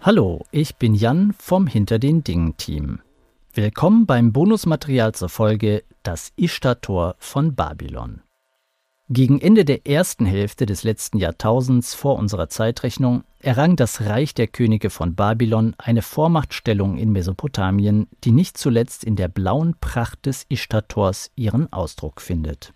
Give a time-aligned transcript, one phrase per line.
[0.00, 3.00] Hallo, ich bin Jan vom Hinter den Dingen Team.
[3.54, 8.20] Willkommen beim Bonusmaterial zur Folge Das Ishtar-Tor von Babylon.
[9.08, 14.46] Gegen Ende der ersten Hälfte des letzten Jahrtausends vor unserer Zeitrechnung errang das Reich der
[14.46, 20.44] Könige von Babylon eine Vormachtstellung in Mesopotamien, die nicht zuletzt in der blauen Pracht des
[20.48, 22.72] Ishtar-Tors ihren Ausdruck findet.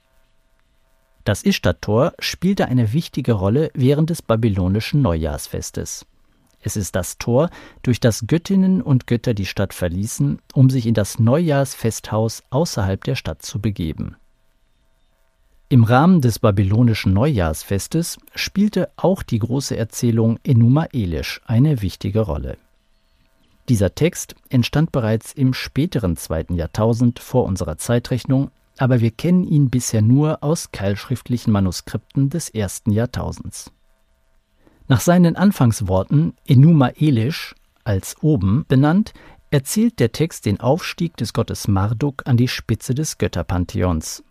[1.24, 6.06] Das Ishtar-Tor spielte eine wichtige Rolle während des babylonischen Neujahrsfestes.
[6.62, 7.50] Es ist das Tor,
[7.82, 13.14] durch das Göttinnen und Götter die Stadt verließen, um sich in das Neujahrsfesthaus außerhalb der
[13.14, 14.16] Stadt zu begeben.
[15.72, 22.58] Im Rahmen des babylonischen Neujahrsfestes spielte auch die große Erzählung Enuma Elish eine wichtige Rolle.
[23.68, 29.70] Dieser Text entstand bereits im späteren zweiten Jahrtausend vor unserer Zeitrechnung, aber wir kennen ihn
[29.70, 33.70] bisher nur aus keilschriftlichen Manuskripten des ersten Jahrtausends.
[34.90, 37.54] Nach seinen Anfangsworten Enuma Elish
[37.84, 39.12] als oben benannt,
[39.52, 44.24] erzählt der Text den Aufstieg des Gottes Marduk an die Spitze des Götterpantheons.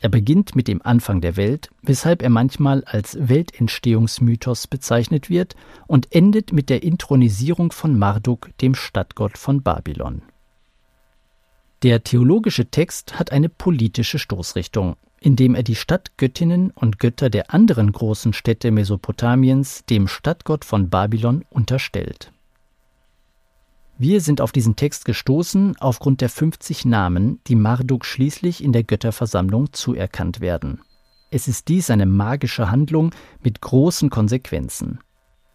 [0.00, 5.56] Er beginnt mit dem Anfang der Welt, weshalb er manchmal als Weltentstehungsmythos bezeichnet wird,
[5.86, 10.20] und endet mit der Intronisierung von Marduk, dem Stadtgott von Babylon.
[11.82, 17.92] Der theologische Text hat eine politische Stoßrichtung indem er die Stadtgöttinnen und Götter der anderen
[17.92, 22.32] großen Städte Mesopotamiens dem Stadtgott von Babylon unterstellt.
[23.96, 28.82] Wir sind auf diesen Text gestoßen aufgrund der 50 Namen, die Marduk schließlich in der
[28.82, 30.80] Götterversammlung zuerkannt werden.
[31.30, 34.98] Es ist dies eine magische Handlung mit großen Konsequenzen.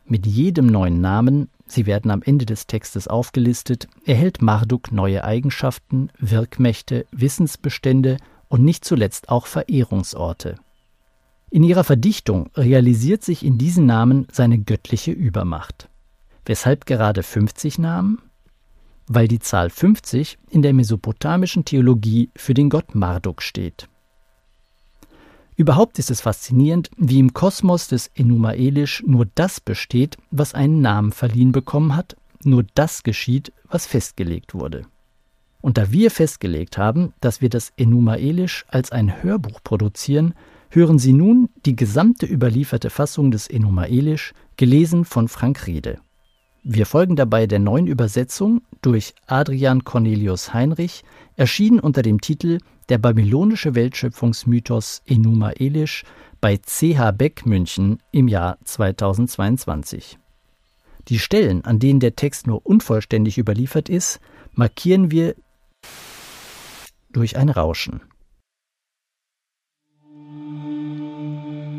[0.06, 6.10] Mit jedem neuen Namen, sie werden am Ende des Textes aufgelistet, erhält Marduk neue Eigenschaften,
[6.18, 8.18] Wirkmächte, Wissensbestände
[8.50, 10.56] und nicht zuletzt auch Verehrungsorte.
[11.52, 15.90] In ihrer Verdichtung realisiert sich in diesen Namen seine göttliche Übermacht.
[16.46, 18.22] Weshalb gerade 50 Namen?
[19.08, 23.88] Weil die Zahl 50 in der mesopotamischen Theologie für den Gott Marduk steht.
[25.56, 30.82] Überhaupt ist es faszinierend, wie im Kosmos des Enuma Elish nur das besteht, was einen
[30.82, 34.84] Namen verliehen bekommen hat, nur das geschieht, was festgelegt wurde.
[35.62, 40.34] Und da wir festgelegt haben, dass wir das Enuma Elish als ein Hörbuch produzieren,
[40.70, 46.00] hören Sie nun die gesamte überlieferte Fassung des Enuma Elish, gelesen von Frank Riede.
[46.64, 51.04] Wir folgen dabei der neuen Übersetzung durch Adrian Cornelius Heinrich,
[51.36, 52.60] erschienen unter dem Titel
[52.90, 56.04] Der babylonische Weltschöpfungsmythos Enuma Elish
[56.42, 60.20] bei CH Beck München im Jahr 2022.
[61.08, 64.20] Die Stellen, an denen der Text nur unvollständig überliefert ist,
[64.54, 65.36] markieren wir
[67.12, 68.02] durch ein Rauschen.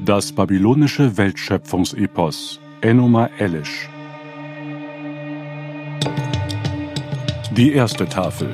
[0.05, 3.89] Das babylonische Weltschöpfungsepos Enuma Elish
[7.57, 8.53] Die erste Tafel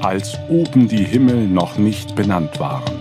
[0.00, 2.94] Als oben die Himmel noch nicht benannt waren.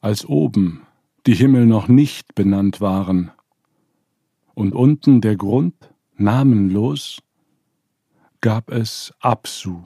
[0.00, 0.82] Als oben
[1.26, 3.30] die Himmel noch nicht benannt waren
[4.60, 5.74] und unten der Grund
[6.16, 7.22] namenlos,
[8.42, 9.84] gab es Absu,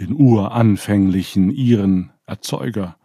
[0.00, 2.96] den uranfänglichen ihren Erzeuger,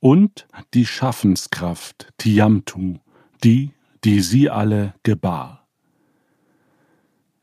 [0.00, 3.00] und die Schaffenskraft Tiamtu,
[3.44, 5.68] die, die sie alle gebar.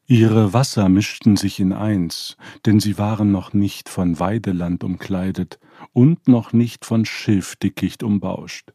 [0.08, 5.60] Ihre Wasser mischten sich in eins, denn sie waren noch nicht von Weideland umkleidet
[5.94, 8.74] und noch nicht von Schilfdickicht umbauscht.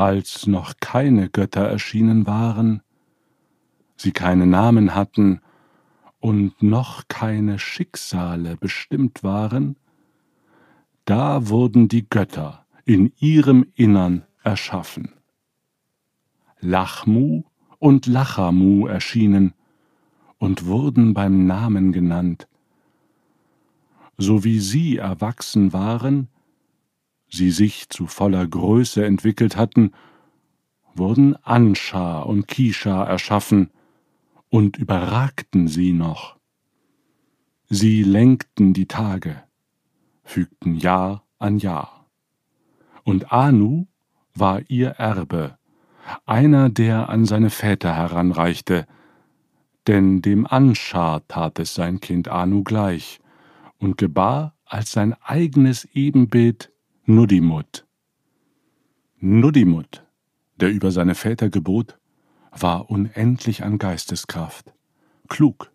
[0.00, 2.80] Als noch keine Götter erschienen waren,
[3.98, 5.42] sie keine Namen hatten
[6.20, 9.76] und noch keine Schicksale bestimmt waren,
[11.04, 15.12] da wurden die Götter in ihrem Innern erschaffen.
[16.60, 17.42] Lachmu
[17.78, 19.52] und Lachamu erschienen
[20.38, 22.48] und wurden beim Namen genannt.
[24.16, 26.28] So wie sie erwachsen waren,
[27.30, 29.92] sie sich zu voller Größe entwickelt hatten,
[30.94, 33.70] wurden Anscha und Kisha erschaffen,
[34.50, 36.36] und überragten sie noch.
[37.68, 39.44] Sie lenkten die Tage,
[40.24, 42.10] fügten Jahr an Jahr.
[43.04, 43.86] Und Anu
[44.34, 45.56] war ihr Erbe,
[46.26, 48.86] einer, der an seine Väter heranreichte,
[49.86, 53.20] denn dem Anschar tat es sein Kind Anu gleich
[53.78, 56.72] und gebar als sein eigenes Ebenbild
[57.12, 57.88] Nudimut.
[59.18, 60.06] Nudimut,
[60.60, 61.98] der über seine Väter gebot,
[62.52, 64.72] war unendlich an Geisteskraft,
[65.26, 65.72] klug,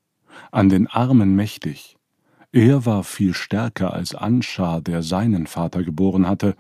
[0.54, 1.98] an den Armen mächtig.
[2.54, 6.56] Er war viel stärker als Anschar, der seinen Vater geboren hatte,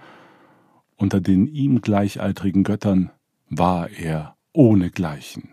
[0.97, 3.11] unter den ihm gleichaltrigen Göttern
[3.49, 5.51] war er ohnegleichen.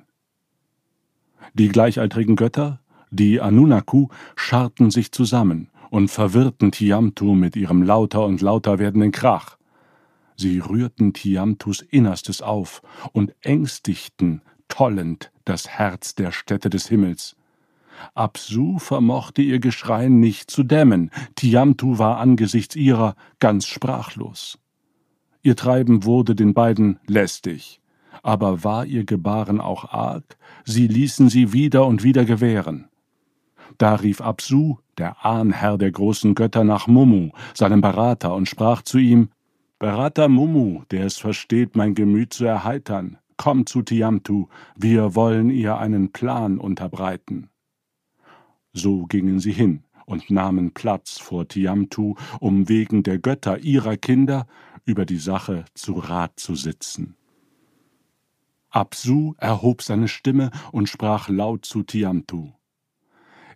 [1.54, 2.80] Die gleichaltrigen Götter,
[3.12, 9.58] die Anunnaku, scharten sich zusammen und verwirrten Tiamtu mit ihrem lauter und lauter werdenden Krach.
[10.36, 12.80] Sie rührten Tiamtus Innerstes auf
[13.12, 17.36] und ängstigten tollend das Herz der Städte des Himmels.
[18.14, 24.58] Absu vermochte ihr Geschrei nicht zu dämmen, Tiamtu war angesichts ihrer ganz sprachlos.
[25.42, 27.82] Ihr Treiben wurde den beiden lästig,
[28.22, 32.88] aber war ihr Gebaren auch arg, sie ließen sie wieder und wieder gewähren.
[33.78, 38.98] Da rief Absu, der Ahnherr der großen Götter, nach Mumu, seinem Berater, und sprach zu
[38.98, 39.30] ihm
[39.78, 45.78] Berater Mumu, der es versteht, mein Gemüt zu erheitern, komm zu Tiamtu, wir wollen ihr
[45.78, 47.48] einen Plan unterbreiten.
[48.72, 54.46] So gingen sie hin und nahmen Platz vor Tiamtu, um wegen der Götter ihrer Kinder
[54.84, 57.16] über die Sache zu Rat zu sitzen.
[58.70, 62.52] Absu erhob seine Stimme und sprach laut zu Tiamtu.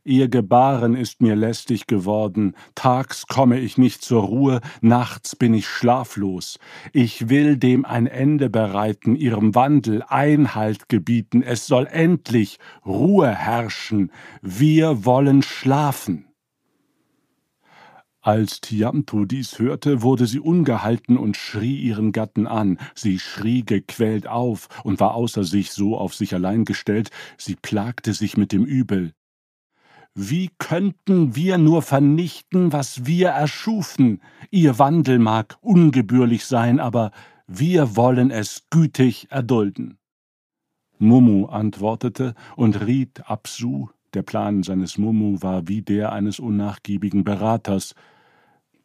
[0.09, 5.67] Ihr Gebaren ist mir lästig geworden, tags komme ich nicht zur Ruhe, nachts bin ich
[5.67, 6.61] schlaflos.
[6.93, 14.13] Ich will dem ein Ende bereiten, ihrem Wandel Einhalt gebieten, es soll endlich Ruhe herrschen,
[14.43, 16.29] wir wollen schlafen.
[18.21, 22.79] Als Tiamtu dies hörte, wurde sie ungehalten und schrie ihren Gatten an.
[22.95, 28.13] Sie schrie gequält auf und war außer sich so auf sich allein gestellt, sie plagte
[28.13, 29.13] sich mit dem Übel.
[30.19, 34.23] Wie könnten wir nur vernichten, was wir erschufen?
[34.51, 37.11] Ihr Wandel mag ungebührlich sein, aber
[37.47, 39.99] wir wollen es gütig erdulden.
[40.99, 47.95] Mumu antwortete und riet Absu, der Plan seines Mumu war wie der eines unnachgiebigen Beraters.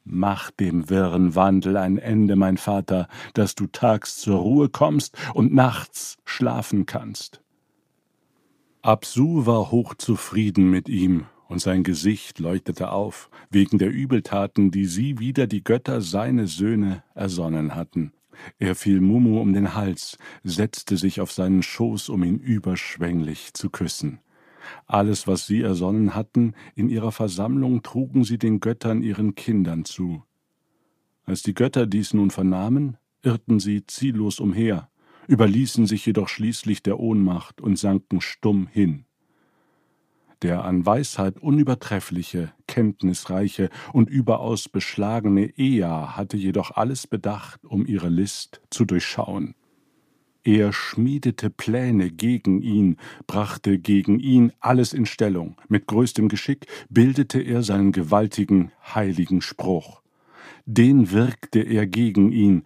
[0.04, 5.54] Mach dem wirren Wandel ein Ende, mein Vater, dass du tags zur Ruhe kommst und
[5.54, 7.42] nachts schlafen kannst.
[8.84, 15.20] Absu war hochzufrieden mit ihm, und sein Gesicht leuchtete auf, wegen der Übeltaten, die sie
[15.20, 18.12] wider die Götter seine Söhne ersonnen hatten.
[18.58, 23.70] Er fiel Mumu um den Hals, setzte sich auf seinen Schoß, um ihn überschwänglich zu
[23.70, 24.20] küssen.
[24.88, 30.24] Alles, was sie ersonnen hatten, in ihrer Versammlung trugen sie den Göttern ihren Kindern zu.
[31.26, 34.90] Als die Götter dies nun vernahmen, irrten sie ziellos umher,
[35.32, 39.06] überließen sich jedoch schließlich der Ohnmacht und sanken stumm hin.
[40.42, 48.10] Der an Weisheit unübertreffliche, kenntnisreiche und überaus beschlagene Ea hatte jedoch alles bedacht, um ihre
[48.10, 49.56] List zu durchschauen.
[50.44, 55.56] Er schmiedete Pläne gegen ihn, brachte gegen ihn alles in Stellung.
[55.70, 60.02] Mit größtem Geschick bildete er seinen gewaltigen, heiligen Spruch.
[60.66, 62.66] Den wirkte er gegen ihn,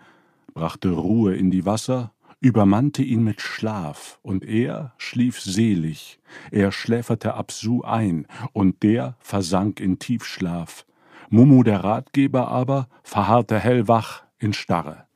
[0.54, 2.15] brachte Ruhe in die Wasser
[2.46, 6.20] übermannte ihn mit Schlaf, und er schlief selig,
[6.52, 10.86] er schläferte Absu ein, und der versank in Tiefschlaf.
[11.32, 15.08] Mumu der Ratgeber aber verharrte hellwach in Starre.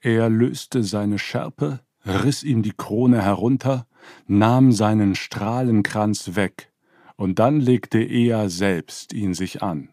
[0.00, 3.86] Er löste seine Schärpe, riß ihm die Krone herunter,
[4.26, 6.72] nahm seinen Strahlenkranz weg,
[7.16, 9.90] und dann legte er selbst ihn sich an.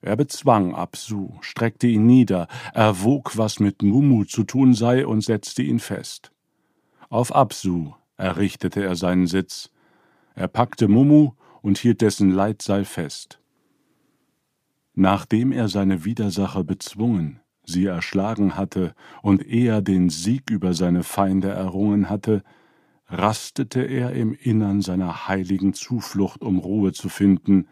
[0.00, 5.62] Er bezwang Absu, streckte ihn nieder, erwog, was mit Mumu zu tun sei, und setzte
[5.62, 6.30] ihn fest.
[7.08, 9.70] Auf Absu errichtete er seinen Sitz.
[10.34, 13.40] Er packte Mumu und hielt dessen Leitseil fest.
[14.94, 21.50] Nachdem er seine Widersacher bezwungen, sie erschlagen hatte und er den Sieg über seine Feinde
[21.50, 22.42] errungen hatte,
[23.06, 27.68] rastete er im Innern seiner heiligen Zuflucht, um Ruhe zu finden.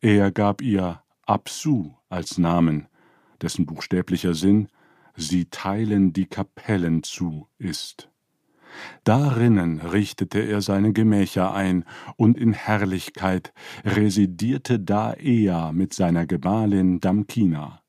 [0.00, 2.88] Er gab ihr Absu als Namen,
[3.40, 4.66] dessen buchstäblicher Sinn
[5.14, 8.10] Sie teilen die Kapellen zu ist.
[9.04, 11.84] Darinnen richtete er seine Gemächer ein,
[12.16, 13.52] und in Herrlichkeit
[13.84, 17.80] residierte da Ea mit seiner Gemahlin Damkina.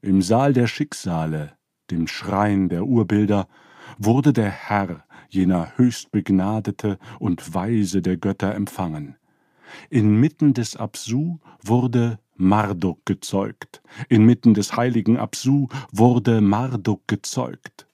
[0.00, 1.58] Im Saal der Schicksale,
[1.90, 3.48] dem Schrein der Urbilder,
[3.98, 9.16] wurde der Herr, jener höchstbegnadete und Weise der Götter, empfangen.
[9.90, 13.82] Inmitten des Absu wurde Marduk gezeugt.
[14.08, 17.86] Inmitten des heiligen Absu wurde Marduk gezeugt.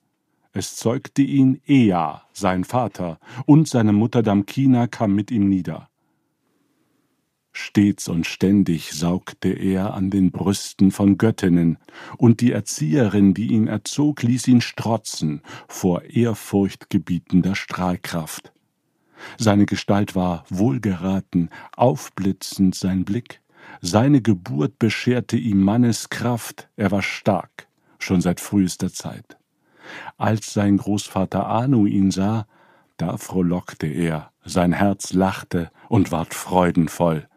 [0.53, 5.91] Es zeugte ihn Ea, sein Vater, und seine Mutter Damkina kam mit ihm nieder.
[7.53, 11.79] Stets und ständig saugte er an den Brüsten von Göttinnen,
[12.19, 18.53] und die Erzieherin, die ihn erzog, ließ ihn strotzen vor ehrfurchtgebietender Strahlkraft.
[19.39, 23.41] Seine Gestalt war wohlgeraten, aufblitzend sein Blick,
[23.81, 27.69] seine Geburt bescherte ihm Manneskraft, er war stark,
[27.99, 29.37] schon seit frühester Zeit.
[30.17, 32.47] Als sein Großvater Anu ihn sah,
[32.97, 37.29] da frohlockte er, sein Herz lachte und ward freudenvoll.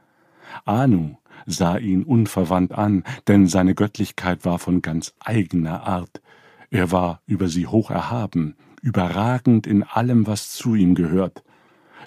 [0.66, 6.22] Anu sah ihn unverwandt an, denn seine Göttlichkeit war von ganz eigener Art.
[6.70, 11.44] Er war über sie hoch erhaben, überragend in allem, was zu ihm gehört.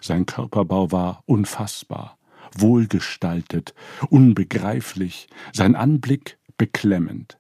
[0.01, 2.17] Sein Körperbau war unfassbar,
[2.59, 3.75] wohlgestaltet,
[4.09, 7.39] unbegreiflich, sein Anblick beklemmend.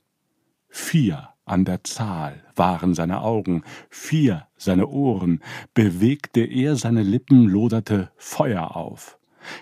[0.68, 5.40] Vier an der Zahl waren seine Augen, vier seine Ohren,
[5.74, 9.18] bewegte er seine Lippen, loderte Feuer auf.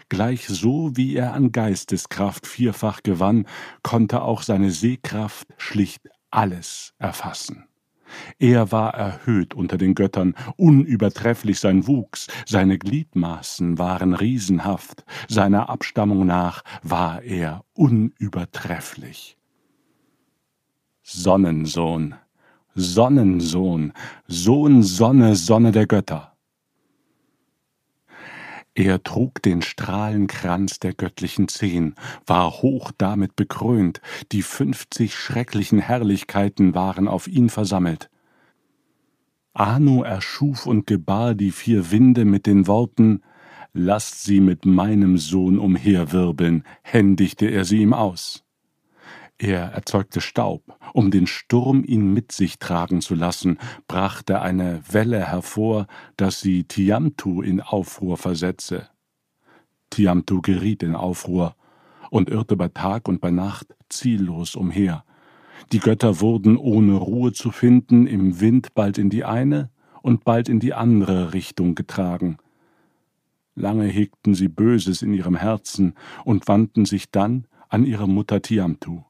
[0.08, 3.46] Gleich so wie er an Geisteskraft vierfach gewann,
[3.82, 7.69] konnte auch seine Sehkraft schlicht alles erfassen.
[8.38, 16.26] Er war erhöht unter den Göttern, unübertrefflich sein Wuchs, seine Gliedmaßen waren riesenhaft, seiner Abstammung
[16.26, 19.36] nach war er unübertrefflich.
[21.02, 22.14] Sonnensohn,
[22.74, 23.92] Sonnensohn,
[24.28, 26.29] Sohn Sonne, Sonne der Götter.
[28.80, 31.94] Er trug den Strahlenkranz der göttlichen Zehn,
[32.24, 34.00] war hoch damit bekrönt,
[34.32, 38.08] die fünfzig schrecklichen Herrlichkeiten waren auf ihn versammelt.
[39.52, 43.20] Anu erschuf und gebar die vier Winde mit den Worten
[43.74, 48.44] Lasst sie mit meinem Sohn umherwirbeln, händigte er sie ihm aus.
[49.42, 53.56] Er erzeugte Staub, um den Sturm ihn mit sich tragen zu lassen,
[53.88, 55.86] brachte eine Welle hervor,
[56.18, 58.90] dass sie Tiamtu in Aufruhr versetze.
[59.88, 61.56] Tiamtu geriet in Aufruhr
[62.10, 65.04] und irrte bei Tag und bei Nacht ziellos umher.
[65.72, 69.70] Die Götter wurden ohne Ruhe zu finden im Wind bald in die eine
[70.02, 72.36] und bald in die andere Richtung getragen.
[73.54, 75.94] Lange hegten sie Böses in ihrem Herzen
[76.26, 79.04] und wandten sich dann an ihre Mutter Tiamtu.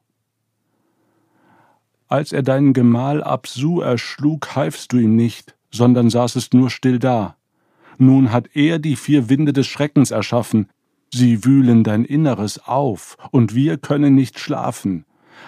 [2.11, 7.37] Als er deinen Gemahl Absu erschlug, halfst du ihm nicht, sondern saßest nur still da.
[7.97, 10.67] Nun hat er die vier Winde des Schreckens erschaffen,
[11.13, 15.05] sie wühlen dein Inneres auf, und wir können nicht schlafen.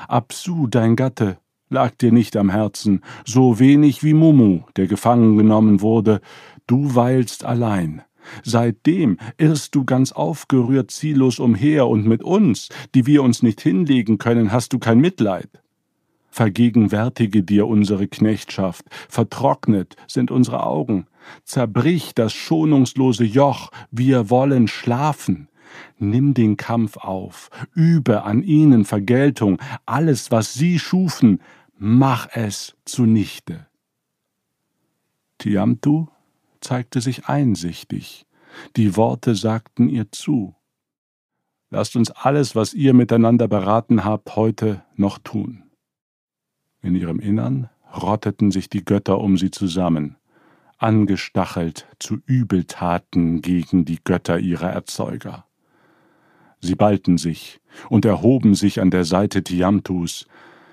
[0.08, 1.38] Absu, dein Gatte,
[1.70, 6.22] lag dir nicht am Herzen, so wenig wie Mumu, der gefangen genommen wurde,
[6.66, 8.04] du weilst allein.
[8.42, 14.18] Seitdem irrst du ganz aufgerührt ziellos umher, und mit uns, die wir uns nicht hinlegen
[14.18, 15.50] können, hast du kein Mitleid
[16.34, 21.06] vergegenwärtige dir unsere Knechtschaft, vertrocknet sind unsere Augen,
[21.44, 25.48] zerbrich das schonungslose Joch, wir wollen schlafen.
[26.00, 31.40] Nimm den Kampf auf, übe an ihnen Vergeltung, alles, was sie schufen,
[31.78, 33.68] mach es zunichte.
[35.38, 36.08] Tiamtu
[36.62, 38.26] zeigte sich einsichtig,
[38.76, 40.56] die Worte sagten ihr zu.
[41.70, 45.63] Lasst uns alles, was ihr miteinander beraten habt, heute noch tun.
[46.84, 50.18] In ihrem Innern rotteten sich die Götter um sie zusammen,
[50.78, 55.46] angestachelt zu Übeltaten gegen die Götter ihrer Erzeuger.
[56.60, 60.28] Sie ballten sich und erhoben sich an der Seite Tiamtus.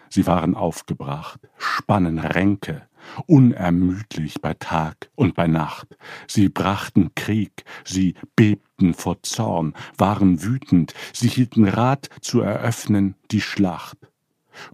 [0.08, 2.82] Sie waren aufgebracht, spannen Ränke,
[3.26, 5.96] unermüdlich bei Tag und bei Nacht.
[6.26, 13.40] Sie brachten Krieg, sie bebten vor Zorn, waren wütend, sie hielten Rat zu eröffnen die
[13.40, 13.98] Schlacht.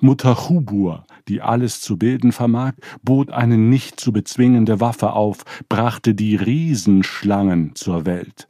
[0.00, 6.14] Mutter Chubur, die alles zu bilden vermag, bot eine nicht zu bezwingende Waffe auf, brachte
[6.14, 8.48] die Riesenschlangen zur Welt.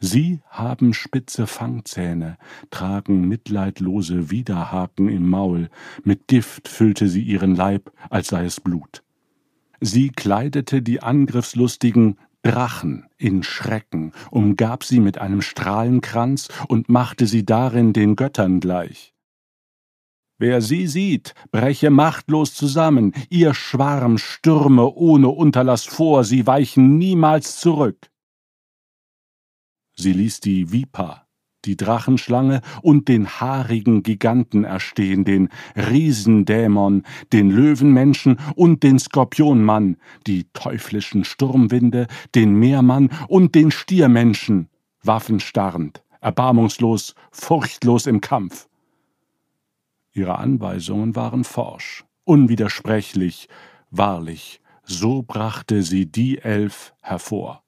[0.00, 2.38] Sie haben spitze Fangzähne,
[2.70, 5.70] tragen mitleidlose Widerhaken im Maul,
[6.04, 9.02] mit Gift füllte sie ihren Leib, als sei es Blut.
[9.80, 17.44] Sie kleidete die angriffslustigen Drachen in Schrecken, umgab sie mit einem Strahlenkranz und machte sie
[17.44, 19.12] darin den Göttern gleich.
[20.40, 27.58] Wer sie sieht, breche machtlos zusammen, ihr Schwarm stürme ohne Unterlass vor, sie weichen niemals
[27.58, 28.08] zurück.
[29.96, 31.26] Sie ließ die Vipa,
[31.64, 37.02] die Drachenschlange und den haarigen Giganten erstehen, den Riesendämon,
[37.32, 39.96] den Löwenmenschen und den Skorpionmann,
[40.28, 44.68] die teuflischen Sturmwinde, den Meermann und den Stiermenschen,
[45.02, 48.67] waffenstarrend, erbarmungslos, furchtlos im Kampf.
[50.18, 53.48] Ihre Anweisungen waren forsch, unwidersprechlich,
[53.92, 57.62] wahrlich, so brachte sie die Elf hervor.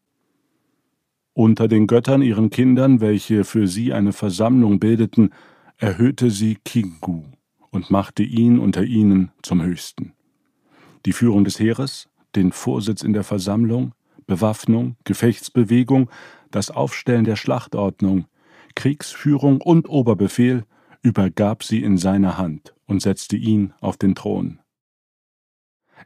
[1.32, 5.30] Unter den Göttern ihren Kindern, welche für sie eine Versammlung bildeten,
[5.76, 7.22] erhöhte sie Kingu
[7.70, 10.14] und machte ihn unter ihnen zum Höchsten.
[11.06, 13.94] Die Führung des Heeres, den Vorsitz in der Versammlung,
[14.26, 16.10] Bewaffnung, Gefechtsbewegung,
[16.50, 18.26] das Aufstellen der Schlachtordnung,
[18.74, 20.64] Kriegsführung und Oberbefehl
[21.02, 24.60] übergab sie in seine Hand und setzte ihn auf den Thron.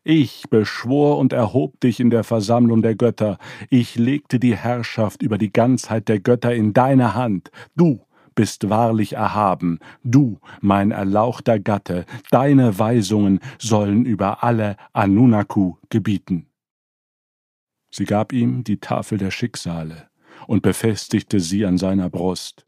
[0.02, 3.38] Ich beschwor und erhob dich in der Versammlung der Götter,
[3.70, 9.12] ich legte die Herrschaft über die Ganzheit der Götter in deine Hand, du bist wahrlich
[9.12, 16.48] erhaben, du, mein erlauchter Gatte, deine Weisungen sollen über alle Anunaku gebieten.
[17.90, 20.08] Sie gab ihm die Tafel der Schicksale
[20.48, 22.66] und befestigte sie an seiner Brust.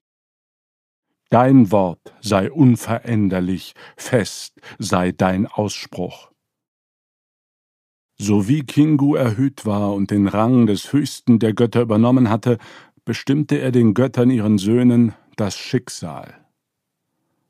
[1.30, 6.30] Dein Wort sei unveränderlich, fest sei dein Ausspruch.
[8.18, 12.58] So wie Kingu erhöht war und den Rang des höchsten der Götter übernommen hatte,
[13.04, 16.34] bestimmte er den Göttern ihren Söhnen das Schicksal.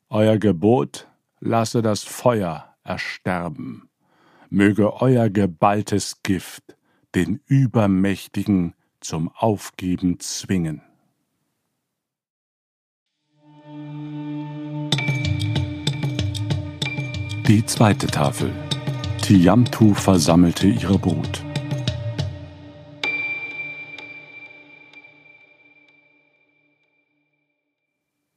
[0.09, 1.09] Euer Gebot
[1.40, 3.88] lasse das Feuer ersterben,
[4.49, 6.76] möge euer geballtes Gift
[7.14, 10.83] den Übermächtigen zum Aufgeben zwingen.
[17.48, 18.52] Die zweite Tafel.
[19.22, 21.44] Tiamtu versammelte ihre Brut.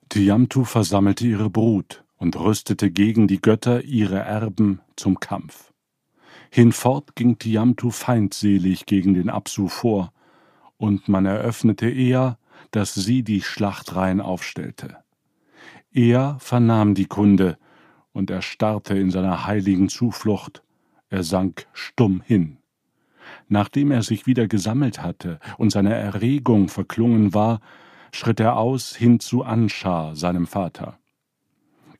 [0.09, 5.73] Tiamtu versammelte ihre Brut und rüstete gegen die Götter ihre Erben zum Kampf.
[6.51, 10.13] Hinfort ging Tiamtu feindselig gegen den Absu vor,
[10.77, 12.37] und man eröffnete eher,
[12.69, 14.97] dass sie die Schlachtreihen aufstellte.
[15.91, 17.57] Er vernahm die Kunde,
[18.13, 20.63] und erstarrte in seiner heiligen Zuflucht,
[21.09, 22.57] er sank stumm hin.
[23.47, 27.59] Nachdem er sich wieder gesammelt hatte und seine Erregung verklungen war,
[28.11, 30.99] schritt er aus hin zu Anschar, seinem Vater.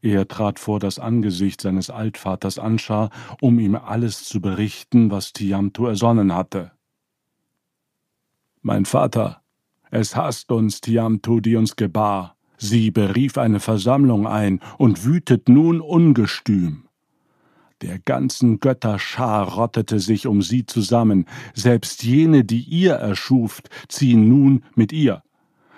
[0.01, 3.09] Er trat vor das Angesicht seines Altvaters Anschar,
[3.41, 6.71] um ihm alles zu berichten, was Tiamto ersonnen hatte.
[8.61, 9.41] Mein Vater,
[9.91, 12.37] es hasst uns Tiamto, die uns gebar.
[12.61, 16.83] Sie berief eine Versammlung ein und wütet nun ungestüm.
[17.81, 24.65] Der ganzen Götterschar rottete sich um sie zusammen, selbst jene, die ihr erschuft, ziehen nun
[24.75, 25.23] mit ihr.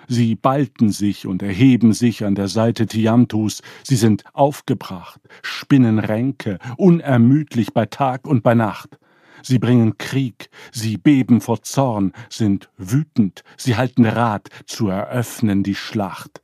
[0.08, 6.58] Sie ballten sich und erheben sich an der Seite Tiamtus, sie sind aufgebracht, spinnen Ränke,
[6.76, 8.98] unermüdlich bei Tag und bei Nacht.
[9.44, 15.76] Sie bringen Krieg, sie beben vor Zorn, sind wütend, sie halten Rat, zu eröffnen die
[15.76, 16.42] Schlacht.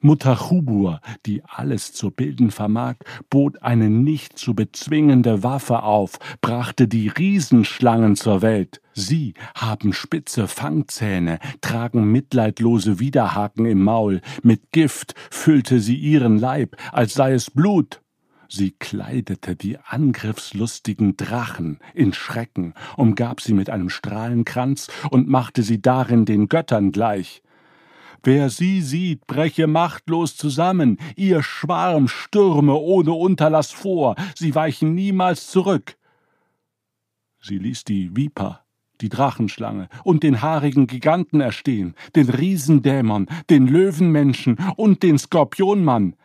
[0.00, 2.96] Mutter Chubur, die alles zu bilden vermag,
[3.30, 8.80] bot eine nicht zu bezwingende Waffe auf, brachte die Riesenschlangen zur Welt.
[8.94, 16.76] Sie haben spitze Fangzähne, tragen mitleidlose Widerhaken im Maul, mit Gift füllte sie ihren Leib,
[16.92, 18.00] als sei es Blut.
[18.50, 25.82] Sie kleidete die angriffslustigen Drachen in Schrecken, umgab sie mit einem Strahlenkranz und machte sie
[25.82, 27.42] darin den Göttern gleich.
[28.22, 35.46] Wer sie sieht, breche machtlos zusammen, ihr Schwarm stürme ohne Unterlass vor, sie weichen niemals
[35.48, 35.96] zurück.
[37.40, 38.64] Sie ließ die Viper,
[39.00, 46.16] die Drachenschlange und den haarigen Giganten erstehen, den Riesendämon, den Löwenmenschen und den Skorpionmann,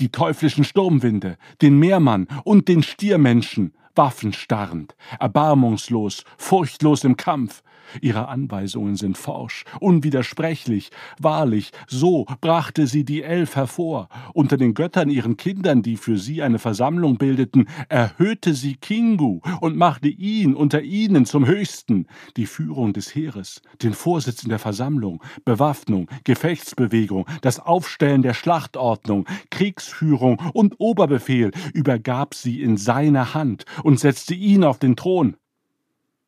[0.00, 7.62] die teuflischen Sturmwinde, den Meermann und den Stiermenschen, waffenstarrend, erbarmungslos, furchtlos im Kampf,
[8.00, 10.90] Ihre Anweisungen sind forsch, unwidersprechlich.
[11.20, 14.08] Wahrlich, so brachte sie die Elf hervor.
[14.34, 19.76] Unter den Göttern ihren Kindern, die für sie eine Versammlung bildeten, erhöhte sie Kingu und
[19.76, 22.06] machte ihn unter ihnen zum Höchsten.
[22.36, 29.26] Die Führung des Heeres, den Vorsitz in der Versammlung, Bewaffnung, Gefechtsbewegung, das Aufstellen der Schlachtordnung,
[29.50, 35.36] Kriegsführung und Oberbefehl übergab sie in seine Hand und setzte ihn auf den Thron.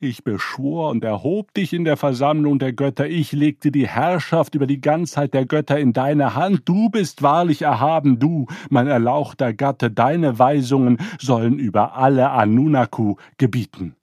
[0.02, 4.66] Ich beschwor und erhob dich in der Versammlung der Götter, ich legte die Herrschaft über
[4.66, 9.90] die Ganzheit der Götter in deine Hand, du bist wahrlich erhaben, du, mein erlauchter Gatte,
[9.90, 13.94] deine Weisungen sollen über alle Anunaku gebieten.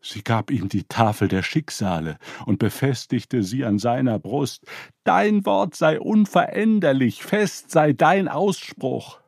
[0.00, 4.66] Sie gab ihm die Tafel der Schicksale und befestigte sie an seiner Brust.
[5.02, 9.21] Dein Wort sei unveränderlich, fest sei dein Ausspruch.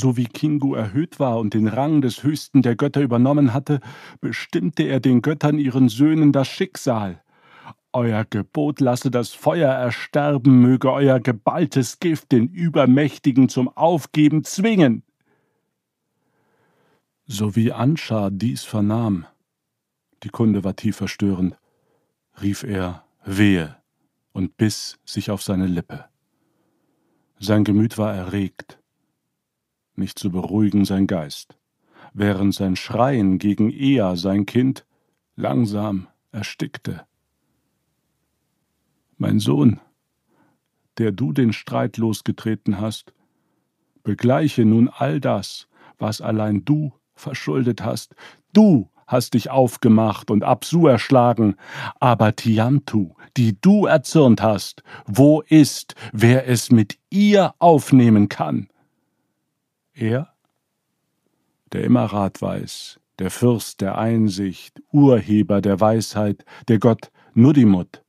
[0.00, 3.80] So wie Kingu erhöht war und den Rang des höchsten der Götter übernommen hatte,
[4.20, 7.20] bestimmte er den Göttern ihren Söhnen das Schicksal.
[7.92, 15.02] Euer Gebot lasse das Feuer ersterben, möge euer geballtes Gift den Übermächtigen zum Aufgeben zwingen.
[17.26, 19.26] So wie Anschar dies vernahm,
[20.22, 21.58] die Kunde war tief verstörend,
[22.40, 23.74] rief er Wehe
[24.30, 26.04] und biss sich auf seine Lippe.
[27.40, 28.77] Sein Gemüt war erregt,
[29.98, 31.58] nicht zu beruhigen sein Geist,
[32.12, 34.86] während sein Schreien gegen Ea, sein Kind,
[35.36, 37.06] langsam erstickte.
[39.16, 39.80] Mein Sohn,
[40.98, 43.12] der du den Streit losgetreten hast,
[44.02, 48.14] begleiche nun all das, was allein du verschuldet hast.
[48.52, 51.56] Du hast dich aufgemacht und Absu erschlagen,
[51.98, 58.68] aber Tiamtu, die du erzürnt hast, wo ist, wer es mit ihr aufnehmen kann?
[60.00, 60.32] Er,
[61.72, 68.04] der immer Rat weiß, der Fürst der Einsicht, Urheber der Weisheit, der Gott Nudimut,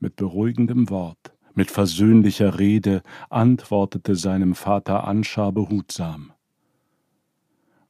[0.00, 6.32] mit beruhigendem Wort, mit versöhnlicher Rede antwortete seinem Vater Anscha behutsam.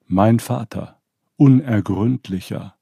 [0.09, 1.01] Mein Vater,
[1.37, 2.74] unergründlicher,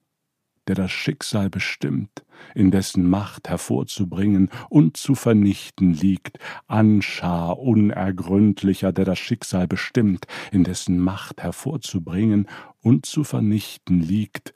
[0.67, 2.25] der das Schicksal bestimmt,
[2.55, 10.65] in dessen Macht hervorzubringen und zu vernichten liegt, Anschar unergründlicher, der das Schicksal bestimmt, in
[10.65, 12.49] dessen Macht hervorzubringen
[12.83, 14.55] und zu vernichten liegt,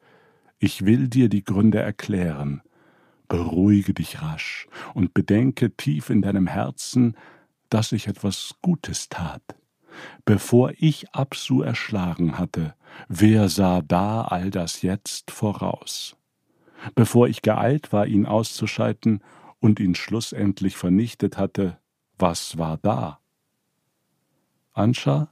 [0.59, 2.61] ich will dir die Gründe erklären,
[3.29, 7.17] beruhige dich rasch und bedenke tief in deinem Herzen,
[7.71, 9.43] dass ich etwas Gutes tat.
[10.25, 12.75] Bevor ich Absu erschlagen hatte,
[13.09, 16.17] wer sah da all das jetzt voraus?
[16.95, 19.23] Bevor ich geeilt war, ihn auszuschalten
[19.61, 21.79] und ihn schlussendlich vernichtet hatte,
[22.19, 23.21] was war da?
[24.73, 25.29] Anscha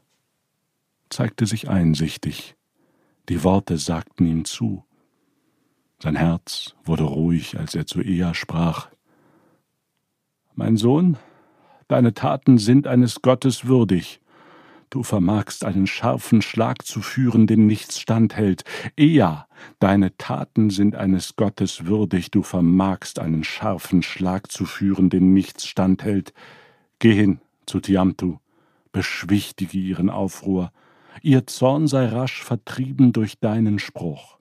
[1.11, 2.57] zeigte sich einsichtig,
[3.28, 4.85] die Worte sagten ihm zu.
[6.00, 8.88] Sein Herz wurde ruhig, als er zu Ea sprach.
[10.54, 11.16] Mein Sohn,
[11.88, 14.20] deine Taten sind eines Gottes würdig,
[14.90, 18.64] Du vermagst einen scharfen Schlag zu führen, dem nichts standhält.
[18.96, 19.46] Eher,
[19.81, 25.66] deine Taten sind eines Gottes würdig, du vermagst einen scharfen Schlag zu führen, dem nichts
[25.66, 26.33] standhält.
[26.98, 28.38] Geh hin zu Tiamtu,
[28.92, 30.72] beschwichtige ihren Aufruhr,
[31.22, 34.38] ihr Zorn sei rasch vertrieben durch deinen Spruch.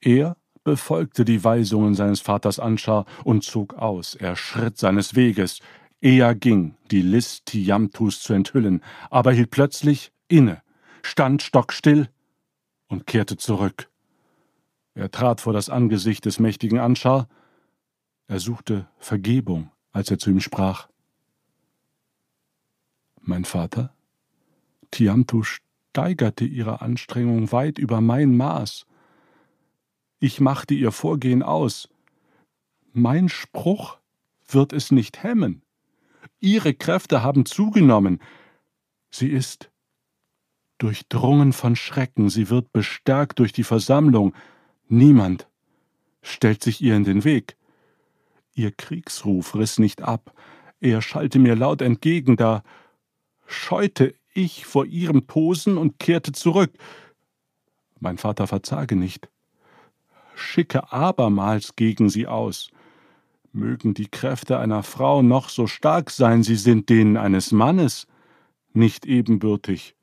[0.00, 5.60] Er befolgte die Weisungen seines Vaters Anschar und zog aus, er schritt seines Weges,
[6.04, 10.62] er ging, die List Tiamtus zu enthüllen, aber hielt plötzlich inne,
[11.02, 12.10] stand stockstill
[12.88, 13.88] und kehrte zurück.
[14.92, 17.26] Er trat vor das Angesicht des mächtigen Anschar,
[18.26, 20.88] er suchte Vergebung, als er zu ihm sprach.
[23.22, 23.94] Mein Vater,
[24.90, 28.84] Tiamtu steigerte ihre Anstrengung weit über mein Maß.
[30.18, 31.88] Ich machte ihr Vorgehen aus.
[32.92, 33.96] Mein Spruch
[34.46, 35.63] wird es nicht hemmen.
[36.44, 38.20] Ihre Kräfte haben zugenommen.
[39.10, 39.70] Sie ist
[40.76, 44.34] durchdrungen von Schrecken, sie wird bestärkt durch die Versammlung.
[44.86, 45.48] Niemand
[46.20, 47.56] stellt sich ihr in den Weg.
[48.52, 50.34] Ihr Kriegsruf riss nicht ab,
[50.80, 52.62] er schallte mir laut entgegen, da
[53.46, 56.72] scheute ich vor ihrem Tosen und kehrte zurück.
[58.00, 59.30] Mein Vater verzage nicht,
[60.34, 62.68] schicke abermals gegen sie aus.
[63.54, 68.08] Mögen die Kräfte einer Frau noch so stark sein, sie sind denen eines Mannes
[68.72, 69.94] nicht ebenbürtig.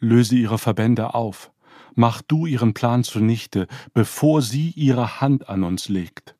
[0.00, 1.52] Löse ihre Verbände auf,
[1.94, 6.34] mach du ihren Plan zunichte, bevor sie ihre Hand an uns legt.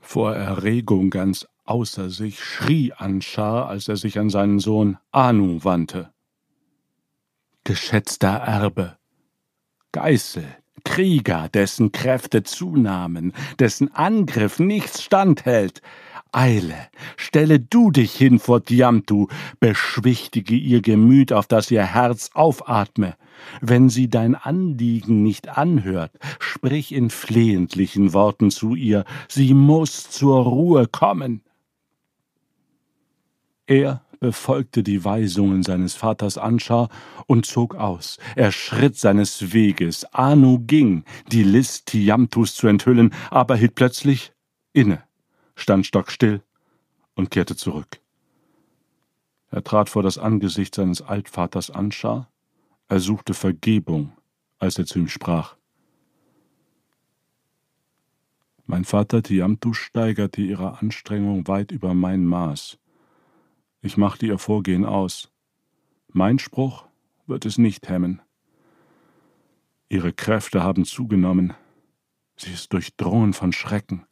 [0.00, 6.10] Vor Erregung ganz außer sich schrie Anschar, als er sich an seinen Sohn Anu wandte.
[7.64, 8.96] Geschätzter Erbe,
[9.92, 15.82] Geißel, Krieger, dessen Kräfte zunahmen, dessen Angriff nichts standhält.
[16.32, 19.26] Eile, stelle du dich hin vor Diamtu,
[19.58, 23.16] beschwichtige ihr Gemüt, auf das ihr Herz aufatme.
[23.60, 30.44] Wenn sie dein Anliegen nicht anhört, sprich in flehentlichen Worten zu ihr, sie muss zur
[30.44, 31.42] Ruhe kommen.
[33.66, 36.90] Er befolgte die Weisungen seines Vaters Anschar
[37.26, 38.18] und zog aus.
[38.36, 40.04] Er schritt seines Weges.
[40.12, 44.32] Anu ging, die List Tiamtus zu enthüllen, aber hielt plötzlich
[44.72, 45.02] inne,
[45.56, 46.42] stand stockstill
[47.14, 48.00] und kehrte zurück.
[49.50, 52.30] Er trat vor das Angesicht seines Altvaters Anschar,
[52.88, 54.12] er suchte Vergebung,
[54.58, 55.56] als er zu ihm sprach.
[58.66, 62.78] Mein Vater Tiamtu steigerte ihre Anstrengung weit über mein Maß.
[63.82, 65.30] Ich machte ihr Vorgehen aus.
[66.08, 66.86] Mein Spruch
[67.26, 68.20] wird es nicht hemmen.
[69.88, 71.54] Ihre Kräfte haben zugenommen.
[72.36, 74.06] Sie ist durchdrungen von Schrecken.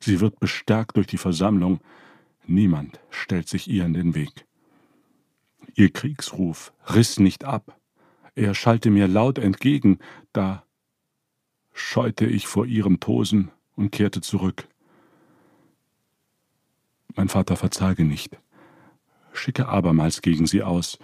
[0.00, 1.80] Sie wird bestärkt durch die Versammlung.
[2.46, 4.46] Niemand stellt sich ihr in den Weg.
[5.74, 7.78] Ihr Kriegsruf riss nicht ab.
[8.34, 9.98] Er schallte mir laut entgegen,
[10.32, 10.64] da
[11.72, 14.66] scheute ich vor ihrem Tosen und kehrte zurück.
[17.14, 18.38] Mein Vater verzage nicht
[19.36, 20.98] schicke abermals gegen sie aus.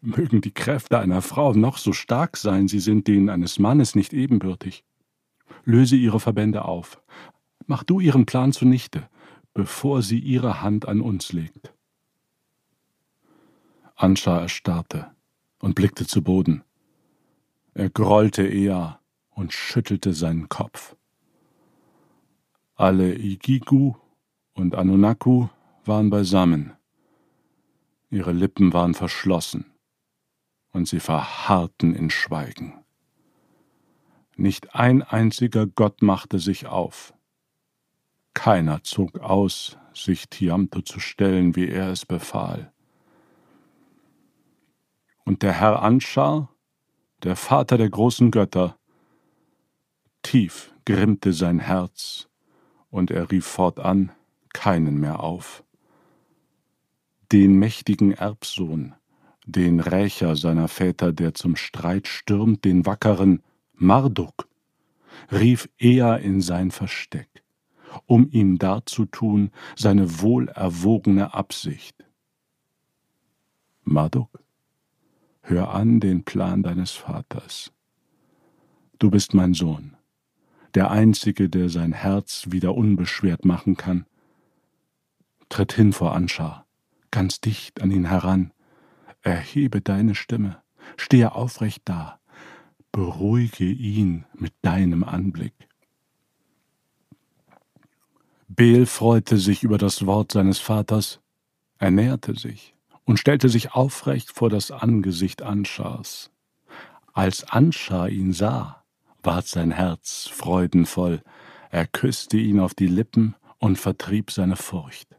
[0.00, 4.12] Mögen die Kräfte einer Frau noch so stark sein, sie sind denen eines Mannes nicht
[4.12, 4.84] ebenbürtig.
[5.64, 7.02] Löse ihre Verbände auf.
[7.66, 9.08] Mach du ihren Plan zunichte.
[9.56, 11.72] bevor sie ihre Hand an uns legt.
[13.94, 15.10] Anscha erstarrte
[15.60, 16.62] und blickte zu Boden.
[17.72, 19.00] Er grollte eher
[19.30, 20.94] und schüttelte seinen Kopf.
[22.74, 23.94] Alle Igigu
[24.52, 25.48] und Anunaku
[25.86, 26.75] waren beisammen.
[28.16, 29.74] Ihre Lippen waren verschlossen
[30.72, 32.82] und sie verharrten in Schweigen.
[34.36, 37.12] Nicht ein einziger Gott machte sich auf.
[38.32, 42.72] Keiner zog aus, sich Tiamto zu stellen, wie er es befahl.
[45.26, 46.48] Und der Herr Anschar,
[47.22, 48.78] der Vater der großen Götter,
[50.22, 52.30] tief grimmte sein Herz,
[52.88, 54.10] und er rief fortan
[54.54, 55.65] keinen mehr auf.
[57.32, 58.94] Den mächtigen Erbsohn,
[59.46, 64.48] den Rächer seiner Väter, der zum Streit stürmt, den wackeren Marduk,
[65.32, 67.42] rief er in sein Versteck
[68.04, 72.04] um ihm darzutun seine wohlerwogene Absicht.
[73.84, 74.42] Marduk,
[75.40, 77.72] hör an den Plan deines Vaters.
[78.98, 79.96] Du bist mein Sohn,
[80.74, 84.06] der Einzige, der sein Herz wieder unbeschwert machen kann.
[85.48, 86.65] Tritt hin vor Anschar,
[87.16, 88.52] ganz dicht an ihn heran,
[89.22, 90.62] erhebe deine Stimme,
[90.98, 92.20] stehe aufrecht da,
[92.92, 95.54] beruhige ihn mit deinem Anblick.
[98.48, 101.20] Beel freute sich über das Wort seines Vaters,
[101.78, 102.74] er näherte sich
[103.04, 106.30] und stellte sich aufrecht vor das Angesicht Anschars.
[107.14, 108.84] Als Anschar ihn sah,
[109.22, 111.22] ward sein Herz freudenvoll,
[111.70, 115.16] er küsste ihn auf die Lippen und vertrieb seine Furcht.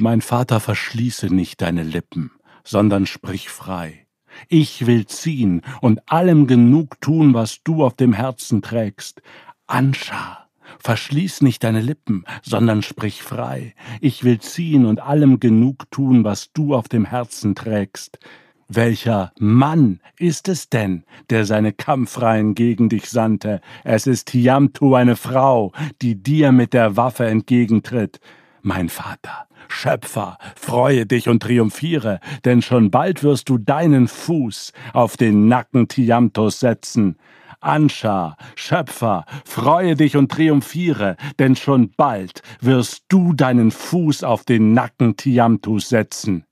[0.00, 2.30] Mein Vater, verschließe nicht deine Lippen,
[2.62, 4.06] sondern sprich frei.
[4.48, 9.22] Ich will ziehen und allem genug tun, was du auf dem Herzen trägst.
[9.66, 13.74] Anschar, Verschließ nicht deine Lippen, sondern sprich frei.
[14.00, 18.20] Ich will ziehen und allem genug tun, was du auf dem Herzen trägst.
[18.68, 23.62] Welcher Mann ist es denn, der seine Kampfreihen gegen dich sandte?
[23.82, 28.20] Es ist Hiamtu, eine Frau, die dir mit der Waffe entgegentritt.
[28.62, 35.16] Mein Vater, Schöpfer, freue dich und triumphiere, denn schon bald wirst du deinen Fuß auf
[35.16, 37.16] den Nacken Tiamtos setzen.
[37.60, 44.72] Anscha, Schöpfer, freue dich und triumphiere, denn schon bald wirst du deinen Fuß auf den
[44.72, 46.44] Nacken Tiamtus setzen.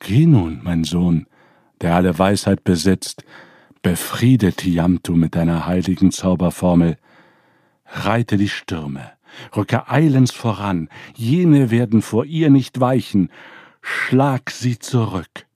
[0.00, 1.26] Geh nun, mein Sohn,
[1.80, 3.24] der alle Weisheit besitzt,
[3.82, 6.96] befriede Tiamtu mit deiner heiligen Zauberformel,
[7.86, 9.12] reite die Stürme,
[9.56, 13.30] rücke eilends voran, jene werden vor ihr nicht weichen,
[13.80, 15.46] schlag sie zurück.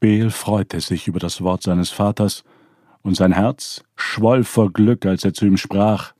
[0.00, 2.44] Beel freute sich über das Wort seines Vaters,
[3.02, 6.12] und sein Herz schwoll vor Glück, als er zu ihm sprach.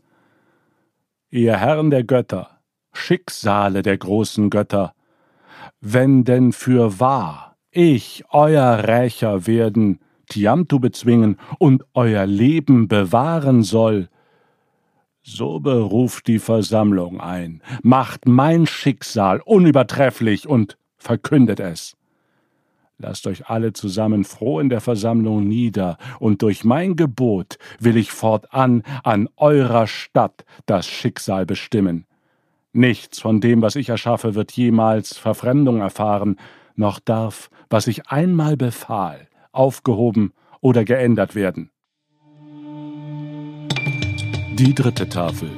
[1.30, 2.58] Ihr Herren der Götter,
[2.92, 4.94] Schicksale der großen Götter,
[5.80, 14.08] wenn denn für wahr ich euer Rächer werden, Tiamtu bezwingen und euer Leben bewahren soll,
[15.36, 21.96] so beruft die Versammlung ein, macht mein Schicksal unübertrefflich und verkündet es.
[22.98, 28.10] Lasst euch alle zusammen froh in der Versammlung nieder, und durch mein Gebot will ich
[28.10, 32.06] fortan an eurer Stadt das Schicksal bestimmen.
[32.72, 36.36] Nichts von dem, was ich erschaffe, wird jemals Verfremdung erfahren,
[36.74, 41.70] noch darf, was ich einmal befahl, aufgehoben oder geändert werden.
[44.58, 45.52] Die dritte Tafel.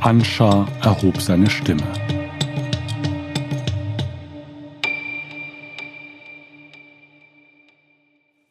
[0.00, 1.82] Anscha erhob seine Stimme.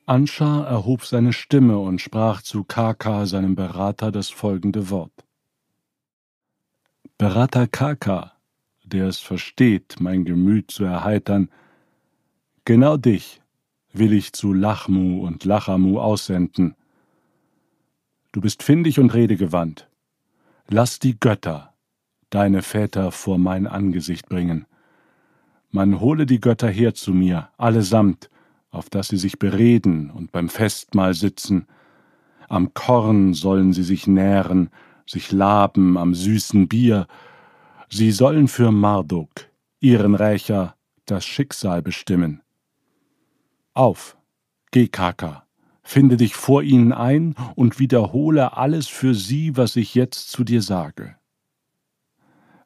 [0.05, 5.25] Anscha erhob seine Stimme und sprach zu Kaka, seinem Berater, das folgende Wort.
[7.17, 8.33] Berater Kaka,
[8.83, 11.49] der es versteht, mein Gemüt zu erheitern,
[12.63, 13.41] genau dich
[13.91, 16.75] will ich zu Lachmu und Lachamu aussenden.
[18.39, 19.89] Du bist findig und redegewandt.
[20.69, 21.73] Lass die Götter
[22.29, 24.65] deine Väter vor mein Angesicht bringen.
[25.71, 28.29] Man hole die Götter her zu mir, allesamt,
[28.71, 31.67] auf das sie sich bereden und beim Festmahl sitzen.
[32.47, 34.69] Am Korn sollen sie sich nähren,
[35.05, 37.07] sich laben am süßen Bier.
[37.89, 39.49] Sie sollen für Marduk,
[39.81, 42.41] ihren Rächer, das Schicksal bestimmen.
[43.73, 44.15] Auf,
[44.71, 45.43] geh Kaka,
[45.89, 50.61] finde dich vor ihnen ein und wiederhole alles für sie, was ich jetzt zu dir
[50.61, 51.15] sage.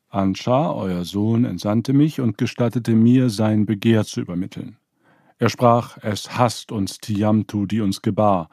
[0.09, 4.77] Anscha, euer Sohn, entsandte mich und gestattete mir, sein Begehr zu übermitteln.
[5.39, 8.49] Er sprach, es hasst uns Tiamtu, die uns gebar.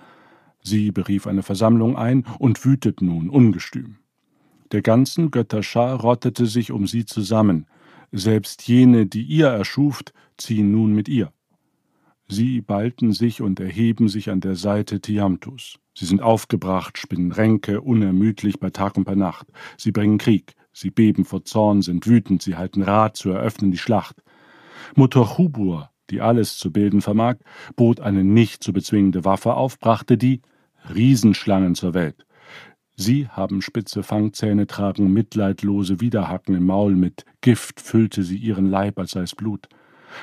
[0.62, 3.98] Sie berief eine Versammlung ein und wütet nun ungestüm.
[4.70, 7.66] Der ganzen Götterschar rottete sich um sie zusammen,
[8.12, 11.33] selbst jene, die ihr erschuft, ziehen nun mit ihr.
[12.32, 15.80] Sie balten sich und erheben sich an der Seite Tiamtus.
[15.94, 19.48] Sie sind aufgebracht, spinnen Ränke, unermüdlich bei Tag und bei Nacht.
[19.76, 23.78] Sie bringen Krieg, sie beben vor Zorn, sind wütend, sie halten Rat zu eröffnen die
[23.78, 24.22] Schlacht.
[24.94, 27.38] Mutter Chubur, die alles zu bilden vermag,
[27.74, 30.40] bot eine nicht zu bezwingende Waffe auf, brachte die
[30.94, 32.26] Riesenschlangen zur Welt.
[32.94, 39.00] Sie haben spitze Fangzähne, tragen mitleidlose Widerhaken im Maul, mit Gift füllte sie ihren Leib,
[39.00, 39.68] als sei es Blut.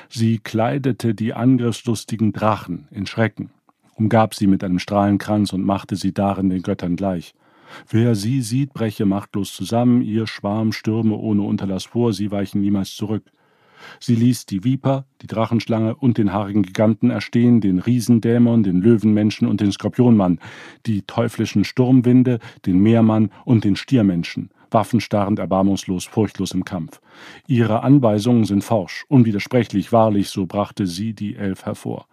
[0.08, 3.50] Sie kleidete die angriffslustigen Drachen in Schrecken,
[3.94, 7.34] umgab sie mit einem Strahlenkranz und machte sie darin den Göttern gleich.
[7.90, 12.94] Wer sie sieht, breche machtlos zusammen, ihr Schwarm stürme ohne Unterlass vor, sie weichen niemals
[12.94, 13.24] zurück.
[14.00, 19.46] Sie ließ die Viper, die Drachenschlange und den haarigen Giganten erstehen, den Riesendämon, den Löwenmenschen
[19.46, 20.40] und den Skorpionmann,
[20.86, 27.00] die teuflischen Sturmwinde, den Meermann und den Stiermenschen, waffenstarrend, erbarmungslos, furchtlos im Kampf.
[27.46, 32.06] Ihre Anweisungen sind forsch, unwidersprechlich, wahrlich, so brachte sie die Elf hervor.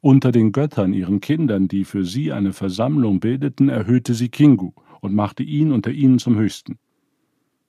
[0.00, 5.14] Unter den Göttern, ihren Kindern, die für sie eine Versammlung bildeten, erhöhte sie Kingu und
[5.14, 6.78] machte ihn unter ihnen zum Höchsten.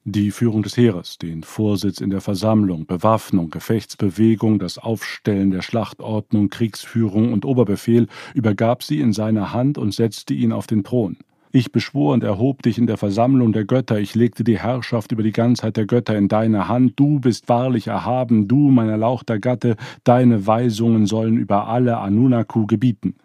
[0.06, 6.50] Die Führung des Heeres, den Vorsitz in der Versammlung, Bewaffnung, Gefechtsbewegung, das Aufstellen der Schlachtordnung,
[6.50, 11.18] Kriegsführung und Oberbefehl übergab sie in seine Hand und setzte ihn auf den Thron.
[11.52, 15.24] Ich beschwor und erhob dich in der Versammlung der Götter, ich legte die Herrschaft über
[15.24, 19.76] die Ganzheit der Götter in deine Hand, du bist wahrlich erhaben, du, mein erlauchter Gatte,
[20.04, 23.16] deine Weisungen sollen über alle Anunaku gebieten.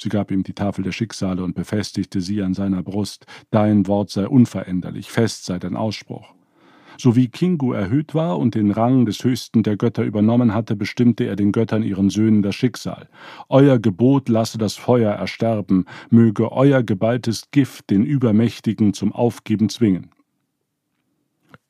[0.00, 3.26] Sie gab ihm die Tafel der Schicksale und befestigte sie an seiner Brust.
[3.50, 6.32] Dein Wort sei unveränderlich, fest sei dein Ausspruch.
[7.02, 11.24] So wie Kingu erhöht war und den Rang des Höchsten der Götter übernommen hatte, bestimmte
[11.24, 13.08] er den Göttern ihren Söhnen das Schicksal.
[13.48, 20.10] Euer Gebot lasse das Feuer ersterben, möge euer geballtes Gift den Übermächtigen zum Aufgeben zwingen.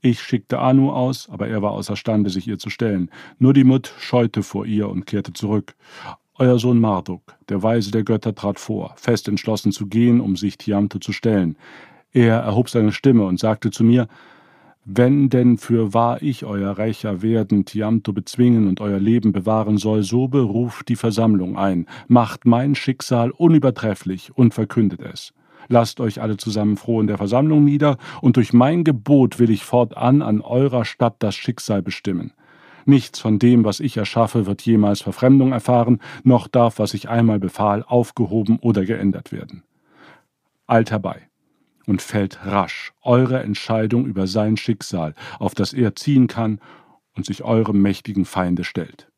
[0.00, 3.08] Ich schickte Anu aus, aber er war außerstande, sich ihr zu stellen.
[3.38, 5.76] Nur die Mut scheute vor ihr und kehrte zurück.
[6.38, 10.58] Euer Sohn Marduk, der Weise der Götter, trat vor, fest entschlossen zu gehen, um sich
[10.58, 11.56] Tiamto zu stellen.
[12.10, 14.08] Er erhob seine Stimme und sagte zu mir,
[14.92, 20.02] wenn denn für wahr ich euer Rächer werden Tiamto bezwingen und euer Leben bewahren soll,
[20.02, 25.32] so beruft die Versammlung ein, macht mein Schicksal unübertrefflich und verkündet es.
[25.68, 29.62] Lasst euch alle zusammen froh in der Versammlung nieder, und durch mein Gebot will ich
[29.62, 32.32] fortan an eurer Stadt das Schicksal bestimmen.
[32.84, 37.38] Nichts von dem, was ich erschaffe, wird jemals Verfremdung erfahren, noch darf, was ich einmal
[37.38, 39.62] befahl, aufgehoben oder geändert werden.
[40.66, 41.29] Eilt herbei
[41.90, 46.60] und fällt rasch eure Entscheidung über sein Schicksal, auf das er ziehen kann
[47.16, 49.10] und sich eurem mächtigen Feinde stellt.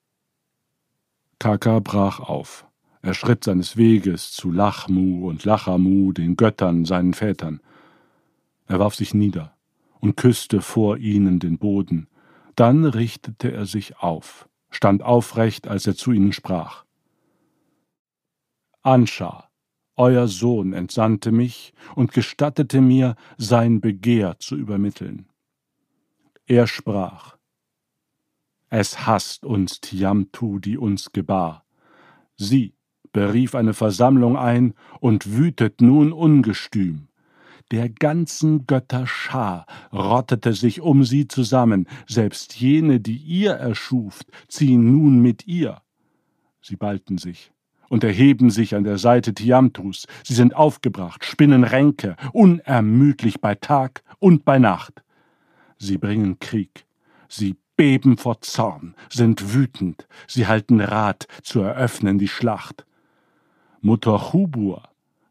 [1.39, 2.67] Kaka brach auf.
[3.03, 7.61] Er schritt seines Weges zu Lachmu und Lachamu, den Göttern, seinen Vätern.
[8.69, 9.55] Er warf sich nieder
[10.01, 12.09] und küsste vor ihnen den Boden,
[12.57, 16.85] dann richtete er sich auf, stand aufrecht, als er zu ihnen sprach.
[18.81, 19.51] Anscha,
[19.97, 25.27] euer Sohn entsandte mich und gestattete mir, sein Begehr zu übermitteln.
[26.47, 27.37] Er sprach,
[28.69, 31.65] Es hasst uns Tiamtu, die uns gebar.
[32.37, 32.75] Sie
[33.13, 37.09] berief eine Versammlung ein und wütet nun ungestüm
[37.73, 44.93] der ganzen Götter Schar rottete sich um sie zusammen, selbst jene, die ihr erschuft, ziehen
[44.93, 45.81] nun mit ihr.
[46.61, 47.52] Sie balten sich
[47.93, 54.03] und erheben sich an der Seite Tiamtus, sie sind aufgebracht, spinnen Ränke, unermüdlich bei Tag
[54.19, 55.03] und bei Nacht.
[55.77, 56.87] Sie bringen Krieg,
[57.29, 62.87] sie beben vor Zorn, sind wütend, sie halten Rat zu eröffnen die Schlacht.
[63.83, 64.85] Mutter Chubur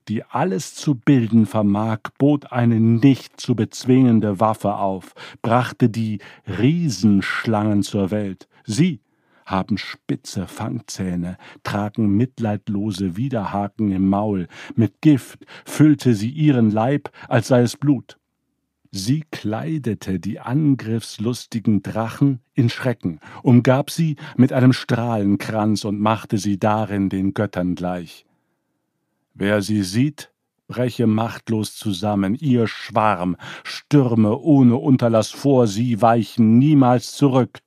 [0.07, 7.81] die alles zu bilden vermag, bot eine nicht zu bezwingende Waffe auf, brachte die Riesenschlangen
[7.81, 8.49] zur Welt.
[8.65, 8.99] Sie
[9.45, 17.47] haben spitze Fangzähne, tragen mitleidlose Widerhaken im Maul, mit Gift füllte sie ihren Leib, als
[17.47, 18.17] sei es Blut.
[18.93, 26.59] Sie kleidete die angriffslustigen Drachen in Schrecken, umgab sie mit einem Strahlenkranz und machte sie
[26.59, 28.25] darin den Göttern gleich.
[29.33, 30.33] Wer sie sieht,
[30.67, 37.59] breche machtlos zusammen, ihr Schwarm stürme ohne Unterlass vor, sie weichen niemals zurück.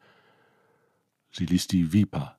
[1.36, 2.38] Sie ließ die Viper,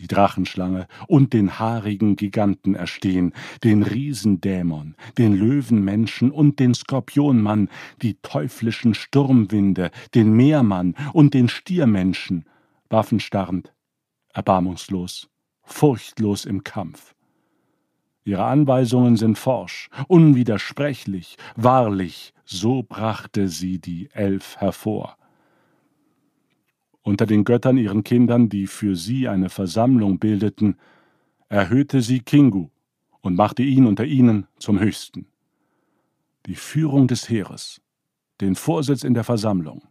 [0.00, 7.68] die Drachenschlange und den haarigen Giganten erstehen, den Riesendämon, den Löwenmenschen und den Skorpionmann,
[8.00, 12.46] die teuflischen Sturmwinde, den Meermann und den Stiermenschen,
[12.88, 13.74] waffenstarrend,
[14.32, 15.28] erbarmungslos,
[15.62, 17.14] furchtlos im Kampf.
[18.24, 25.18] Ihre Anweisungen sind forsch, unwidersprechlich, wahrlich, so brachte sie die Elf hervor.
[27.02, 30.76] Unter den Göttern ihren Kindern, die für sie eine Versammlung bildeten,
[31.48, 32.68] erhöhte sie Kingu
[33.20, 35.26] und machte ihn unter ihnen zum Höchsten.
[36.46, 37.80] Die Führung des Heeres,
[38.40, 39.82] den Vorsitz in der Versammlung,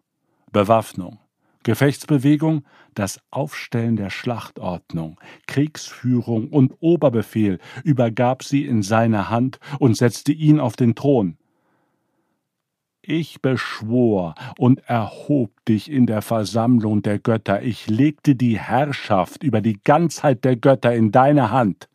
[0.52, 1.20] Bewaffnung,
[1.64, 10.32] Gefechtsbewegung, das Aufstellen der Schlachtordnung, Kriegsführung und Oberbefehl übergab sie in seine Hand und setzte
[10.32, 11.38] ihn auf den Thron.
[13.04, 19.60] Ich beschwor und erhob dich in der Versammlung der Götter, ich legte die Herrschaft über
[19.60, 21.90] die Ganzheit der Götter in deine Hand.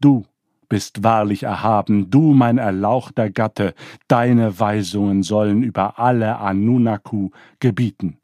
[0.00, 0.26] Du
[0.68, 3.74] bist wahrlich erhaben, du mein erlauchter Gatte,
[4.08, 8.18] deine Weisungen sollen über alle Anunaku gebieten.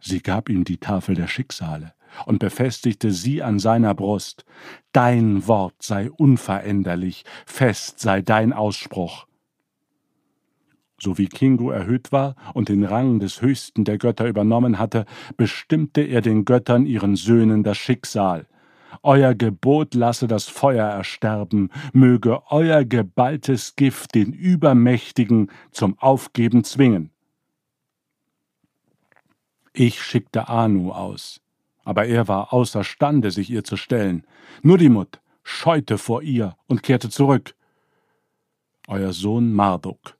[0.00, 1.92] Sie gab ihm die Tafel der Schicksale
[2.26, 4.44] und befestigte sie an seiner Brust.
[4.92, 9.28] Dein Wort sei unveränderlich, fest sei dein Ausspruch.
[11.00, 15.04] So wie Kingu erhöht war und den Rang des höchsten der Götter übernommen hatte,
[15.36, 18.46] bestimmte er den Göttern ihren Söhnen das Schicksal.
[19.02, 27.10] Euer Gebot lasse das Feuer ersterben, möge euer geballtes Gift den Übermächtigen zum Aufgeben zwingen.
[29.72, 31.40] Ich schickte Anu aus,
[31.84, 34.24] aber er war außerstande, sich ihr zu stellen.
[34.62, 37.54] Nur die Mut scheute vor ihr und kehrte zurück.
[38.88, 40.17] Euer Sohn Marduk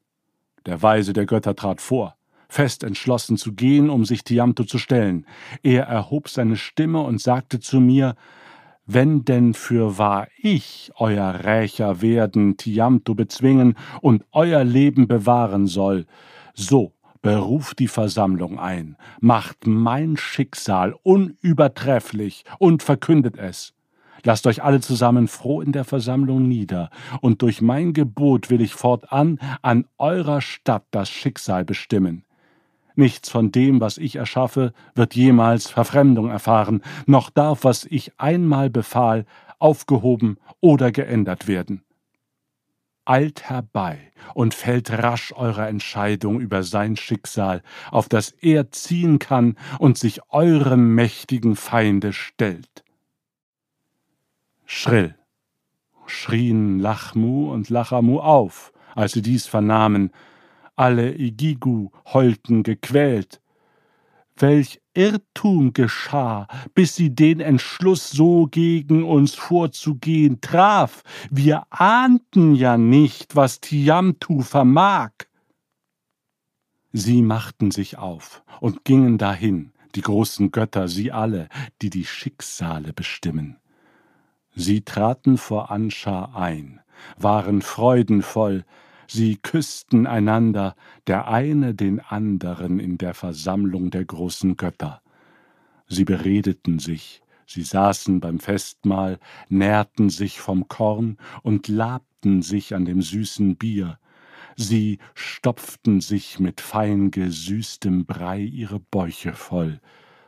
[0.66, 2.16] der Weise der Götter trat vor,
[2.48, 5.26] fest entschlossen zu gehen, um sich Tiamto zu stellen.
[5.62, 8.14] Er erhob seine Stimme und sagte zu mir,
[8.86, 16.06] wenn denn für wahr ich euer Rächer werden, Tiamto bezwingen und euer Leben bewahren soll,
[16.54, 23.74] so beruft die Versammlung ein, macht mein Schicksal unübertrefflich und verkündet es.
[24.24, 26.90] Lasst euch alle zusammen froh in der Versammlung nieder,
[27.20, 32.24] und durch mein Gebot will ich fortan an eurer Stadt das Schicksal bestimmen.
[32.94, 38.70] Nichts von dem, was ich erschaffe, wird jemals Verfremdung erfahren, noch darf, was ich einmal
[38.70, 39.24] befahl,
[39.60, 41.84] aufgehoben oder geändert werden.
[43.04, 43.98] Eilt herbei
[44.34, 50.20] und fällt rasch eurer Entscheidung über sein Schicksal, auf das er ziehen kann und sich
[50.30, 52.84] eurem mächtigen Feinde stellt.
[54.70, 55.18] Schrill
[56.10, 60.10] schrien Lachmu und Lachamu auf, als sie dies vernahmen.
[60.76, 63.40] Alle Igigu heulten gequält.
[64.36, 71.02] Welch Irrtum geschah, bis sie den Entschluss, so gegen uns vorzugehen, traf.
[71.30, 75.10] Wir ahnten ja nicht, was Tiamtu vermag.
[76.92, 81.48] Sie machten sich auf und gingen dahin, die großen Götter, sie alle,
[81.82, 83.56] die die Schicksale bestimmen.
[84.60, 86.80] Sie traten vor Anscha ein,
[87.16, 88.64] waren freudenvoll,
[89.06, 90.74] sie küssten einander,
[91.06, 95.00] der eine den anderen in der Versammlung der großen Götter.
[95.86, 102.84] Sie beredeten sich, sie saßen beim Festmahl, nährten sich vom Korn und labten sich an
[102.84, 104.00] dem süßen Bier,
[104.56, 109.80] sie stopften sich mit fein gesüßtem Brei ihre Bäuche voll,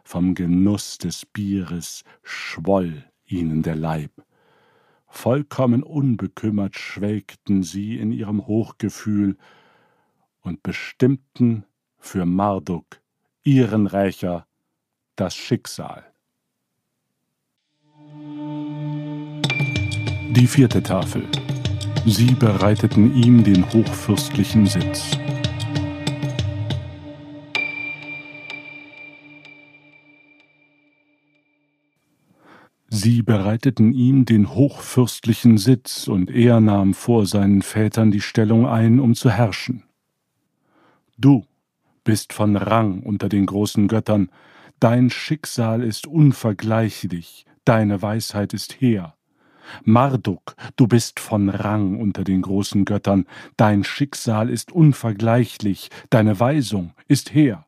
[0.04, 4.10] vom Genuss des Bieres schwoll ihnen der Leib.
[5.06, 9.36] Vollkommen unbekümmert schwelgten sie in ihrem Hochgefühl
[10.40, 11.64] und bestimmten
[11.98, 13.00] für Marduk,
[13.42, 14.46] ihren Rächer,
[15.16, 16.04] das Schicksal.
[20.30, 21.26] Die vierte Tafel.
[22.06, 25.18] Sie bereiteten ihm den hochfürstlichen Sitz.
[32.92, 38.98] Sie bereiteten ihm den hochfürstlichen Sitz, und er nahm vor seinen Vätern die Stellung ein,
[38.98, 39.84] um zu herrschen.
[41.16, 41.44] Du
[42.02, 44.28] bist von Rang unter den großen Göttern,
[44.80, 49.14] dein Schicksal ist unvergleichlich, deine Weisheit ist hehr.
[49.84, 53.26] Marduk, du bist von Rang unter den großen Göttern,
[53.56, 57.66] dein Schicksal ist unvergleichlich, deine Weisung ist hehr.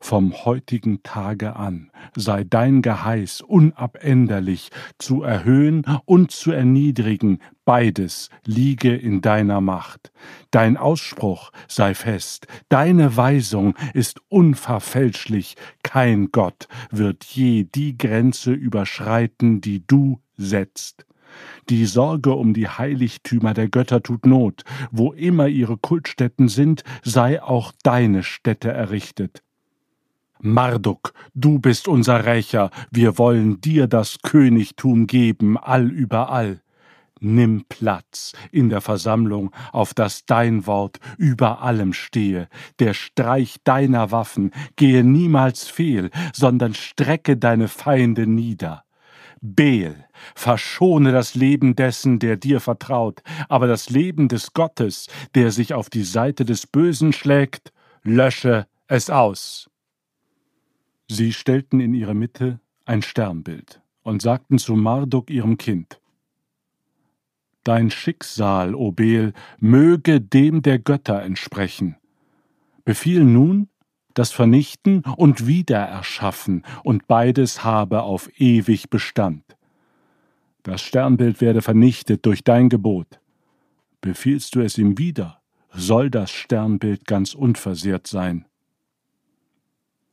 [0.00, 8.94] Vom heutigen Tage an sei dein Geheiß unabänderlich, zu erhöhen und zu erniedrigen, beides liege
[8.94, 10.12] in deiner Macht.
[10.50, 19.60] Dein Ausspruch sei fest, deine Weisung ist unverfälschlich, kein Gott wird je die Grenze überschreiten,
[19.60, 21.04] die du setzt.
[21.68, 24.62] Die Sorge um die Heiligtümer der Götter tut Not.
[24.90, 29.42] Wo immer ihre Kultstätten sind, sei auch deine Stätte errichtet.
[30.40, 36.60] Marduk, du bist unser Rächer, wir wollen dir das Königtum geben, allüberall.
[37.20, 42.48] nimm Platz in der Versammlung, auf dass dein Wort über allem stehe.
[42.78, 48.84] Der Streich deiner Waffen gehe niemals fehl, sondern strecke deine Feinde nieder.
[49.40, 50.04] Beel,
[50.36, 55.90] verschone das Leben dessen, der dir vertraut, aber das Leben des Gottes, der sich auf
[55.90, 57.72] die Seite des Bösen schlägt,
[58.04, 59.68] lösche es aus.
[61.08, 66.00] Sie stellten in ihre Mitte ein Sternbild und sagten zu Marduk ihrem Kind,
[67.64, 68.94] Dein Schicksal, o
[69.58, 71.96] möge dem der Götter entsprechen.
[72.84, 73.68] Befiehl nun,
[74.14, 79.44] das Vernichten und Wiedererschaffen, und beides habe auf ewig Bestand.
[80.62, 83.20] Das Sternbild werde vernichtet durch dein Gebot.
[84.00, 88.47] Befiehlst du es ihm wieder, soll das Sternbild ganz unversehrt sein.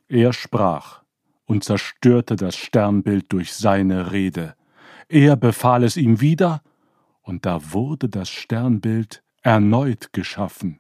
[0.08, 1.04] Er sprach
[1.46, 4.56] und zerstörte das Sternbild durch seine Rede.
[5.10, 6.62] Er befahl es ihm wieder,
[7.22, 10.80] und da wurde das Sternbild erneut geschaffen.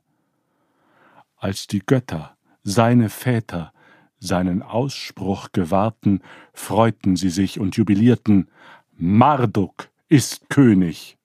[1.38, 3.74] Als die Götter, seine Väter,
[4.20, 6.22] seinen Ausspruch gewahrten,
[6.54, 8.50] freuten sie sich und jubilierten,
[8.94, 11.18] Marduk ist König.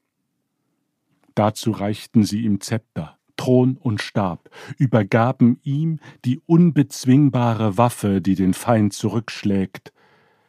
[1.34, 8.53] Dazu reichten sie ihm Zepter, Thron und Stab, übergaben ihm die unbezwingbare Waffe, die den
[8.53, 9.95] Feind zurückschlägt.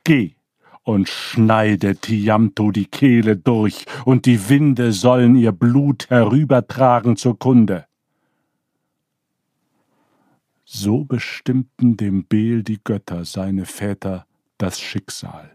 [0.03, 0.35] Geh,
[0.83, 7.85] und schneide Tiamto die Kehle durch, und die Winde sollen ihr Blut herübertragen zur Kunde.
[10.65, 14.25] So bestimmten dem Beel die Götter, seine Väter,
[14.57, 15.49] das Schicksal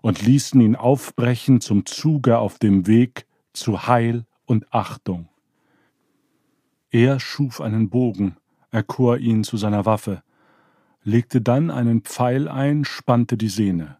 [0.00, 5.28] und ließen ihn aufbrechen zum Zuge auf dem Weg zu Heil und Achtung.
[6.96, 8.38] Er schuf einen Bogen,
[8.70, 10.22] erkor ihn zu seiner Waffe,
[11.02, 13.98] legte dann einen Pfeil ein, spannte die Sehne.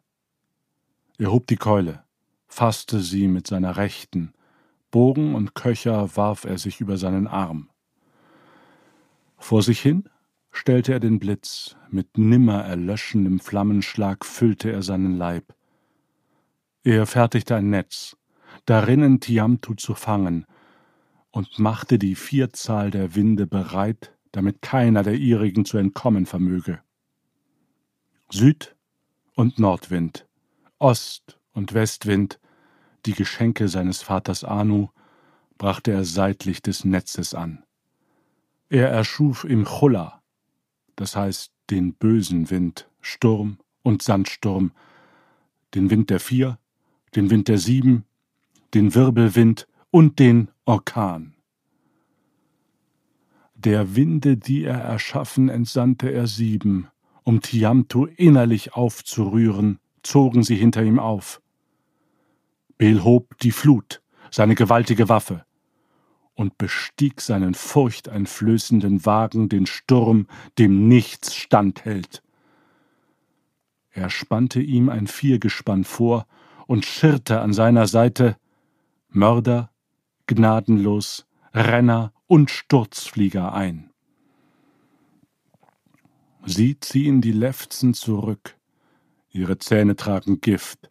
[1.18, 2.04] Er hob die Keule,
[2.48, 4.32] fasste sie mit seiner Rechten,
[4.90, 7.68] Bogen und Köcher warf er sich über seinen Arm.
[9.36, 10.08] Vor sich hin
[10.50, 15.54] stellte er den Blitz, mit nimmer erlöschendem Flammenschlag füllte er seinen Leib.
[16.82, 18.16] Er fertigte ein Netz,
[18.64, 20.46] darinnen Tiamtu zu fangen,
[21.36, 26.80] und machte die Vierzahl der Winde bereit, damit keiner der ihrigen zu entkommen vermöge.
[28.30, 28.74] Süd-
[29.34, 30.26] und Nordwind
[30.78, 32.40] Ost- und Westwind,
[33.04, 34.88] die Geschenke seines Vaters Anu,
[35.58, 37.62] brachte er seitlich des Netzes an.
[38.70, 40.22] Er erschuf im Chulla,
[40.96, 44.72] das heißt den bösen Wind, Sturm und Sandsturm,
[45.74, 46.58] den Wind der Vier,
[47.14, 48.06] den Wind der Sieben,
[48.72, 51.34] den Wirbelwind und den Orkan.
[53.54, 56.88] Der Winde, die er erschaffen, entsandte er sieben,
[57.24, 61.42] um Tiamtu innerlich aufzurühren zogen sie hinter ihm auf.
[62.78, 65.44] Bel hob die Flut, seine gewaltige Waffe,
[66.34, 70.26] und bestieg seinen furchteinflößenden Wagen den Sturm,
[70.58, 72.22] dem nichts standhält.
[73.90, 76.26] Er spannte ihm ein Viergespann vor
[76.66, 78.36] und schirrte an seiner Seite
[79.08, 79.70] Mörder,
[80.26, 83.90] gnadenlos, Renner und Sturzflieger ein.
[86.44, 88.56] Sie ziehen die Lefzen zurück,
[89.30, 90.90] Ihre Zähne tragen Gift.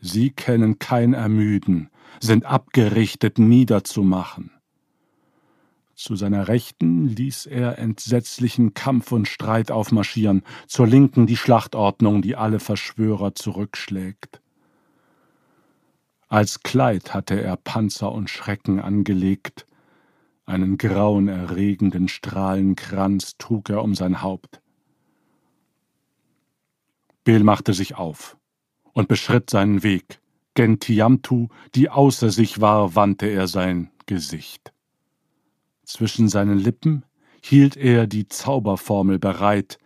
[0.00, 4.50] Sie kennen kein Ermüden, sind abgerichtet niederzumachen.
[5.94, 12.36] Zu seiner Rechten ließ er entsetzlichen Kampf und Streit aufmarschieren, zur Linken die Schlachtordnung, die
[12.36, 14.41] alle Verschwörer zurückschlägt.
[16.32, 19.66] Als Kleid hatte er Panzer und Schrecken angelegt,
[20.46, 24.62] einen grauenerregenden Strahlenkranz trug er um sein Haupt.
[27.24, 28.38] Bel machte sich auf
[28.94, 30.22] und beschritt seinen Weg.
[30.54, 34.72] Gen Tiamtu, die außer sich war, wandte er sein Gesicht.
[35.84, 37.04] Zwischen seinen Lippen
[37.42, 39.76] hielt er die Zauberformel bereit,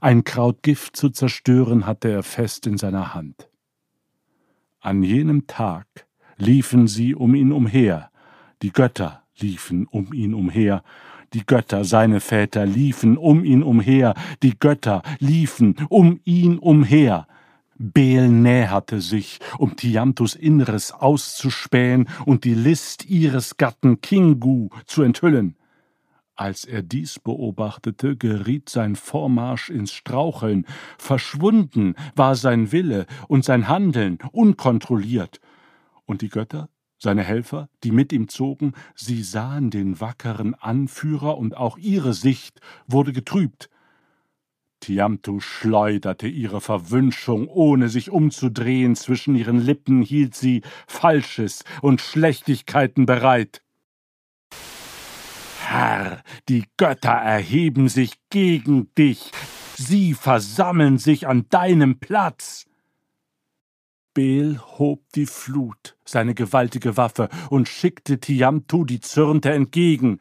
[0.00, 3.51] ein Kraut Gift zu zerstören hatte er fest in seiner Hand.
[4.84, 5.86] An jenem Tag
[6.38, 8.10] liefen sie um ihn umher,
[8.62, 10.82] die Götter liefen um ihn umher,
[11.34, 17.28] die Götter, seine Väter, liefen um ihn umher, die Götter liefen um ihn umher.
[17.78, 25.54] Beel näherte sich, um Tiamtus Inneres auszuspähen und die List ihres Gatten Kingu zu enthüllen.
[26.34, 30.66] Als er dies beobachtete, geriet sein Vormarsch ins Straucheln,
[30.98, 35.40] verschwunden war sein Wille und sein Handeln unkontrolliert,
[36.06, 36.68] und die Götter
[36.98, 42.60] seine Helfer, die mit ihm zogen, sie sahen den wackeren Anführer und auch ihre Sicht
[42.86, 43.68] wurde getrübt.
[44.80, 53.04] Tiamtu schleuderte ihre Verwünschung, ohne sich umzudrehen, zwischen ihren Lippen hielt sie Falsches und Schlechtigkeiten
[53.04, 53.62] bereit.
[55.72, 59.32] Herr, die Götter erheben sich gegen dich,
[59.74, 62.66] sie versammeln sich an deinem Platz.
[64.12, 70.20] Bel hob die Flut, seine gewaltige Waffe, und schickte Tiamtu die Zürnte entgegen.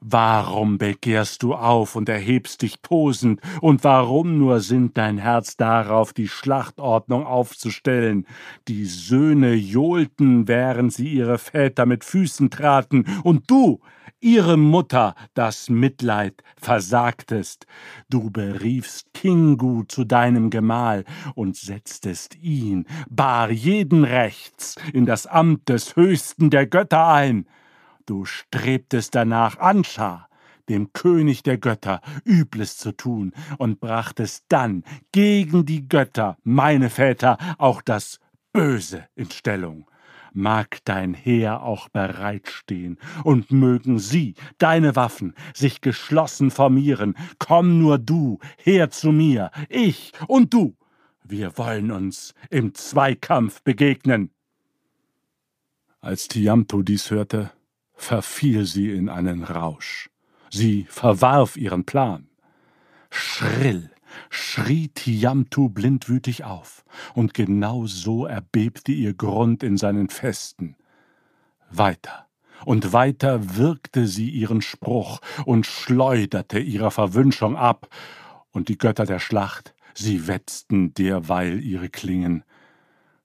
[0.00, 6.12] Warum begehrst du auf und erhebst dich tosend, und warum nur sinnt dein Herz darauf,
[6.12, 8.24] die Schlachtordnung aufzustellen?
[8.68, 13.80] Die Söhne johlten, während sie ihre Väter mit Füßen traten, und du,
[14.20, 17.66] ihre Mutter, das Mitleid versagtest.
[18.08, 25.68] Du beriefst Kingu zu deinem Gemahl und setztest ihn, bar jeden Rechts, in das Amt
[25.68, 27.46] des Höchsten der Götter ein.
[28.08, 30.28] Du strebtest danach, Anscha,
[30.70, 34.82] dem König der Götter, Übles zu tun, und brachtest dann
[35.12, 38.18] gegen die Götter, meine Väter, auch das
[38.54, 39.90] Böse in Stellung.
[40.32, 47.14] Mag dein Heer auch bereitstehen, und mögen sie, deine Waffen, sich geschlossen formieren.
[47.38, 50.74] Komm nur du her zu mir, ich und du.
[51.24, 54.30] Wir wollen uns im Zweikampf begegnen.
[56.00, 57.50] Als Tiamto dies hörte,
[57.98, 60.08] verfiel sie in einen Rausch.
[60.50, 62.28] Sie verwarf ihren Plan.
[63.10, 63.90] Schrill
[64.30, 66.84] schrie Tiamtu blindwütig auf,
[67.14, 70.76] und genau so erbebte ihr Grund in seinen Festen.
[71.70, 72.26] Weiter
[72.64, 77.88] und weiter wirkte sie ihren Spruch und schleuderte ihrer Verwünschung ab,
[78.50, 82.44] und die Götter der Schlacht, sie wetzten derweil ihre Klingen.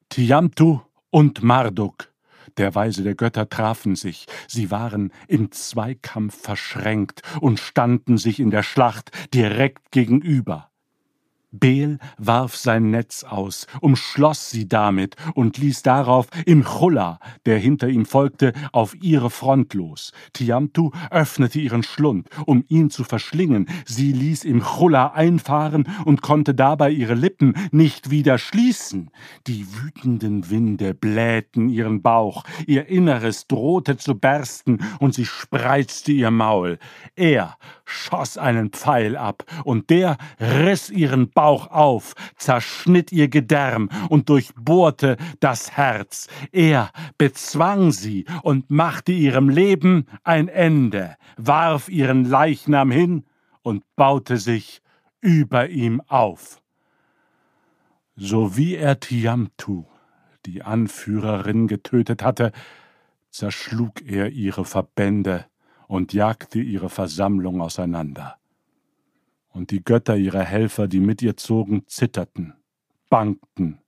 [0.09, 2.12] Tiamtu und Marduk
[2.58, 8.51] der Weise der Götter trafen sich, sie waren im Zweikampf verschränkt und standen sich in
[8.51, 10.72] der Schlacht direkt gegenüber.
[11.54, 17.88] Beel warf sein Netz aus, umschloss sie damit und ließ darauf im Chulla, der hinter
[17.89, 20.14] ihm folgte, auf ihre Front los.
[20.34, 23.68] Tiamtu öffnete ihren Schlund, um ihn zu verschlingen.
[23.86, 29.12] Sie ließ im Chulla einfahren und konnte dabei ihre Lippen nicht wieder schließen.
[29.45, 36.32] Die wütenden Winde blähten ihren Bauch, ihr Inneres drohte zu bersten und sie spreizte ihr
[36.32, 36.80] Maul.
[37.16, 44.29] Er schoss einen Pfeil ab und der riss ihren Bauch auf, zerschnitt ihr Gedärm und
[44.29, 46.27] durchbohrte das Herz.
[46.51, 53.25] Er bezwang sie und machte ihrem Leben ein Ende, warf ihren Leichnam hin
[53.61, 54.81] und baute sich
[55.21, 56.61] über ihm auf.
[58.15, 59.86] So wie er Tiamtu,
[60.45, 62.51] die Anführerin, getötet hatte,
[63.31, 65.45] zerschlug er ihre Verbände
[65.88, 68.38] und jagte ihre Versammlung auseinander
[69.53, 72.55] und die Götter ihrer Helfer, die mit ihr zogen, zitterten,
[73.09, 73.79] bangten.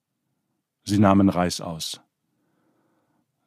[0.84, 2.02] Sie nahmen Reis aus.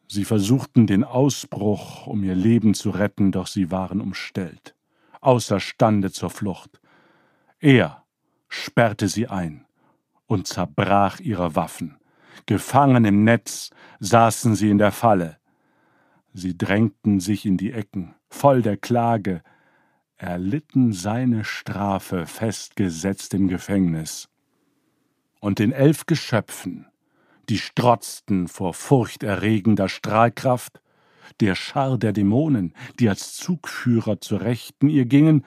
[0.09, 4.75] Sie versuchten den Ausbruch, um ihr Leben zu retten, doch sie waren umstellt,
[5.21, 6.81] außerstande zur Flucht.
[7.61, 8.05] Er
[8.49, 9.67] sperrte sie ein
[10.27, 11.99] und zerbrach ihre Waffen.
[12.47, 13.71] Gefangen im Netz
[14.01, 15.39] saßen sie in der Falle.
[16.33, 19.43] Sie drängten sich in die Ecken, voll der Klage,
[20.17, 24.29] erlitten seine Strafe festgesetzt im Gefängnis.
[25.41, 26.87] Und den elf Geschöpfen,
[27.49, 30.83] die strotzten vor furchterregender Strahlkraft,
[31.41, 35.45] der Schar der Dämonen, die als Zugführer zur Rechten ihr gingen,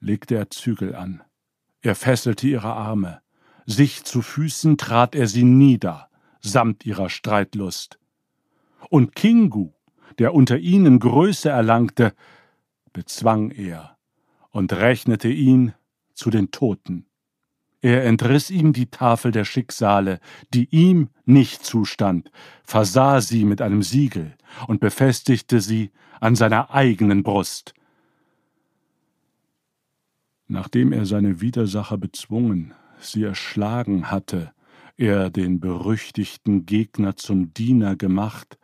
[0.00, 1.22] legte er Zügel an.
[1.80, 3.20] Er fesselte ihre Arme.
[3.66, 6.10] Sich zu Füßen trat er sie nieder,
[6.40, 7.98] samt ihrer Streitlust.
[8.90, 9.72] Und Kingu,
[10.18, 12.12] der unter ihnen Größe erlangte,
[12.92, 13.96] bezwang er
[14.50, 15.74] und rechnete ihn
[16.14, 17.06] zu den Toten.
[17.80, 20.18] Er entriss ihm die Tafel der Schicksale,
[20.54, 22.30] die ihm nicht zustand,
[22.62, 24.34] versah sie mit einem Siegel
[24.66, 27.74] und befestigte sie an seiner eigenen Brust.
[30.46, 34.52] Nachdem er seine Widersacher bezwungen, sie erschlagen hatte,
[34.96, 38.58] er den berüchtigten Gegner zum Diener gemacht,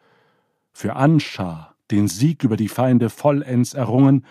[0.81, 4.25] für Anschar den Sieg über die Feinde vollends errungen,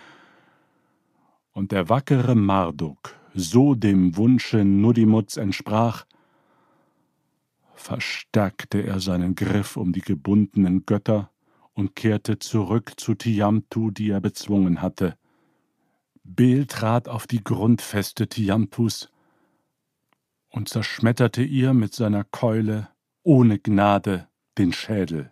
[1.51, 6.05] und der wackere Marduk so dem Wunsche Nudimuts entsprach,
[7.75, 11.29] verstärkte er seinen Griff um die gebundenen Götter
[11.73, 15.17] und kehrte zurück zu Tiamtu, die er bezwungen hatte.
[16.23, 19.11] Bel trat auf die Grundfeste Tiamtus
[20.49, 22.89] und zerschmetterte ihr mit seiner Keule
[23.21, 24.27] ohne Gnade
[24.57, 25.31] den Schädel.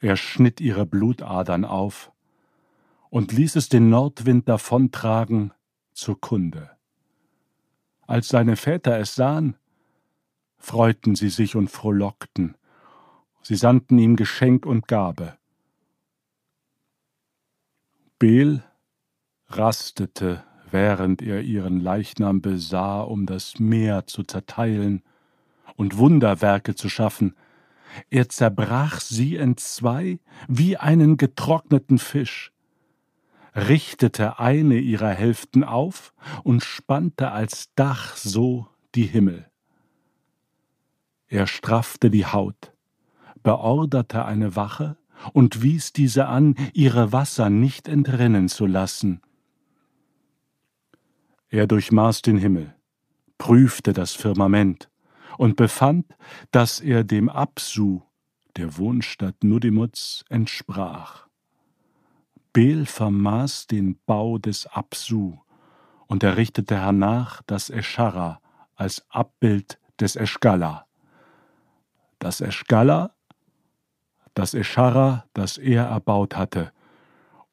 [0.00, 2.10] Er schnitt ihre Blutadern auf
[3.10, 5.52] und ließ es den Nordwind davontragen
[5.92, 6.70] zur Kunde.
[8.06, 9.56] Als seine Väter es sahen,
[10.58, 12.56] freuten sie sich und frohlockten.
[13.42, 15.36] Sie sandten ihm Geschenk und Gabe.
[18.18, 18.62] Bel
[19.48, 25.02] rastete, während er ihren Leichnam besah, um das Meer zu zerteilen
[25.76, 27.34] und Wunderwerke zu schaffen.
[28.10, 30.18] Er zerbrach sie entzwei
[30.48, 32.52] wie einen getrockneten Fisch,
[33.54, 36.14] richtete eine ihrer Hälften auf
[36.44, 39.46] und spannte als Dach so die Himmel.
[41.28, 42.72] Er straffte die Haut,
[43.42, 44.96] beorderte eine Wache
[45.32, 49.20] und wies diese an, ihre Wasser nicht entrinnen zu lassen.
[51.48, 52.74] Er durchmaß den Himmel,
[53.38, 54.89] prüfte das Firmament
[55.40, 56.04] und befand,
[56.50, 58.02] dass er dem Absu,
[58.56, 61.28] der Wohnstadt Nudimuts, entsprach.
[62.52, 65.38] Bel vermaß den Bau des Absu
[66.08, 68.42] und errichtete hernach das Eschara
[68.76, 70.84] als Abbild des Eschgala.
[72.18, 73.14] Das Eschgala
[74.34, 76.70] das Escharra, das er erbaut hatte,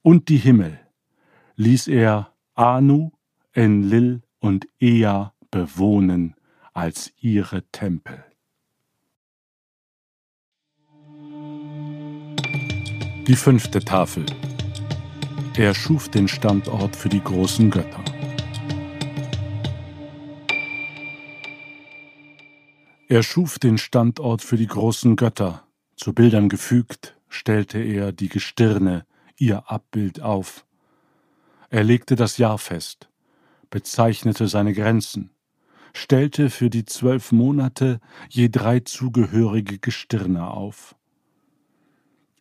[0.02, 0.78] und die Himmel
[1.56, 3.12] ließ er Anu,
[3.54, 6.37] Enlil und Ea bewohnen
[6.78, 8.24] als ihre Tempel.
[13.26, 14.28] Die fünfte Tafel.
[15.58, 18.06] Er schuf den Standort für die großen Götter.
[23.08, 25.64] Er schuf den Standort für die großen Götter,
[25.96, 30.64] zu Bildern gefügt, stellte er die Gestirne, ihr Abbild auf.
[31.72, 33.10] Er legte das Jahr fest,
[33.72, 35.32] bezeichnete seine Grenzen,
[35.94, 40.96] stellte für die zwölf Monate je drei zugehörige Gestirne auf.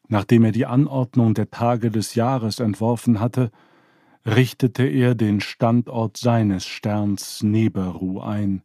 [0.09, 3.51] Nachdem er die Anordnung der Tage des Jahres entworfen hatte,
[4.24, 8.62] richtete er den Standort seines Sterns Neberu ein,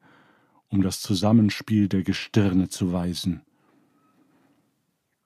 [0.70, 3.42] um das Zusammenspiel der Gestirne zu weisen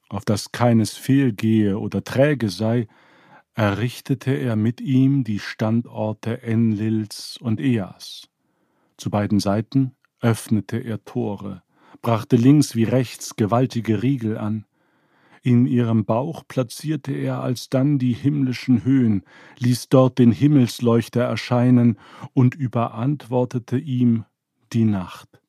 [0.09, 2.87] auf das keines fehlgehe oder träge sei,
[3.53, 8.29] errichtete er mit ihm die Standorte Enlils und Eas.
[8.97, 11.63] Zu beiden Seiten öffnete er Tore,
[12.01, 14.65] brachte links wie rechts gewaltige Riegel an.
[15.41, 19.23] In ihrem Bauch platzierte er alsdann die himmlischen Höhen,
[19.59, 21.99] ließ dort den Himmelsleuchter erscheinen
[22.33, 24.25] und überantwortete ihm
[24.73, 25.41] die Nacht.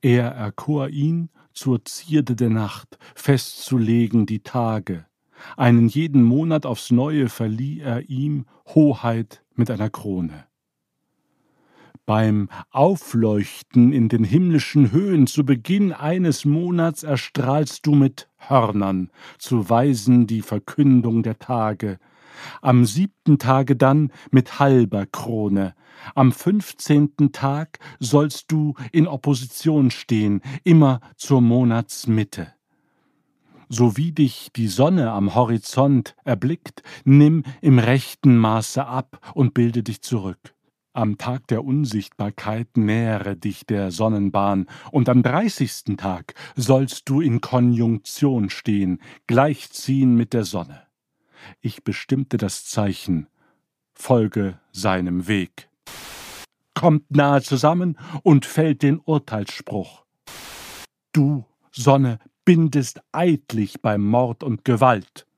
[0.00, 5.06] Er erkor ihn zur Zierde der Nacht, festzulegen die Tage.
[5.56, 10.47] Einen jeden Monat aufs neue verlieh er ihm Hoheit mit einer Krone.
[12.08, 19.68] Beim Aufleuchten in den himmlischen Höhen zu Beginn eines Monats erstrahlst du mit Hörnern, zu
[19.68, 21.98] weisen die Verkündung der Tage,
[22.62, 25.74] am siebten Tage dann mit halber Krone,
[26.14, 32.54] am fünfzehnten Tag sollst du in Opposition stehen, immer zur Monatsmitte.
[33.68, 39.82] So wie dich die Sonne am Horizont erblickt, nimm im rechten Maße ab und bilde
[39.82, 40.54] dich zurück.
[40.98, 47.40] Am Tag der Unsichtbarkeit nähere dich der Sonnenbahn, und am dreißigsten Tag sollst du in
[47.40, 50.88] Konjunktion stehen, gleichziehen mit der Sonne.
[51.60, 53.28] Ich bestimmte das Zeichen,
[53.94, 55.68] folge seinem Weg.
[56.74, 60.04] Kommt nahe zusammen und fällt den Urteilsspruch.
[61.12, 65.28] Du, Sonne, bindest eidlich bei Mord und Gewalt.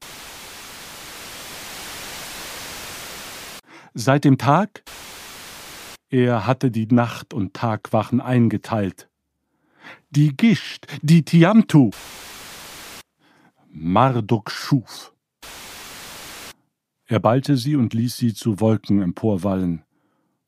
[3.93, 4.85] Seit dem Tag,
[6.11, 9.09] er hatte die Nacht- und Tagwachen eingeteilt.
[10.11, 11.91] Die Gischt, die Tiamtu,
[13.73, 15.15] Marduk schuf.
[17.07, 19.85] Er ballte sie und ließ sie zu Wolken emporwallen.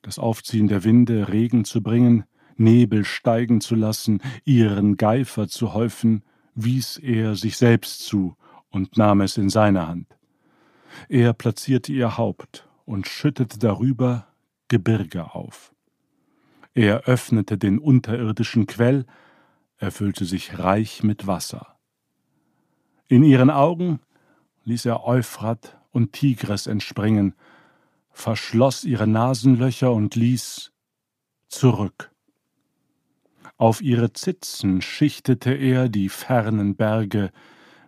[0.02, 2.24] Das Aufziehen der Winde, Regen zu bringen,
[2.56, 8.36] Nebel steigen zu lassen, ihren Geifer zu häufen, wies er sich selbst zu
[8.68, 10.08] und nahm es in seine Hand.
[11.08, 14.26] Er platzierte ihr Haupt und schüttete darüber
[14.72, 15.74] Gebirge auf.
[16.72, 19.04] Er öffnete den unterirdischen Quell,
[19.76, 21.76] erfüllte sich reich mit Wasser.
[23.06, 24.00] In ihren Augen
[24.64, 27.34] ließ er Euphrat und Tigris entspringen,
[28.12, 30.72] verschloss ihre Nasenlöcher und ließ
[31.48, 32.10] zurück.
[33.58, 37.30] Auf ihre Zitzen schichtete er die fernen Berge,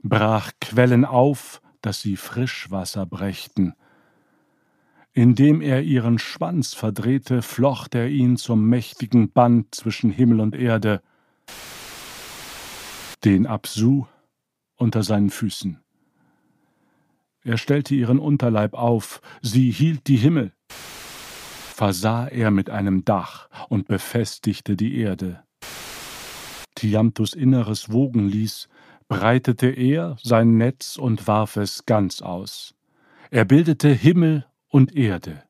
[0.03, 3.75] brach Quellen auf, dass sie Frischwasser brächten.
[5.17, 11.03] Indem er ihren Schwanz verdrehte, flocht er ihn zum mächtigen Band zwischen Himmel und Erde,
[13.25, 14.07] den Absu
[14.75, 15.81] unter seinen Füßen.
[17.45, 20.53] Er stellte ihren Unterleib auf, sie hielt die Himmel.
[20.69, 25.43] versah er mit einem Dach und befestigte die Erde.
[26.75, 28.69] Tiamtus Inneres wogen ließ,
[29.09, 32.75] breitete er sein Netz und warf es ganz aus.
[33.31, 35.45] Er bildete Himmel und Erde.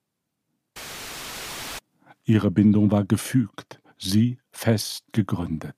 [2.26, 5.76] Ihre Bindung war gefügt, sie fest gegründet.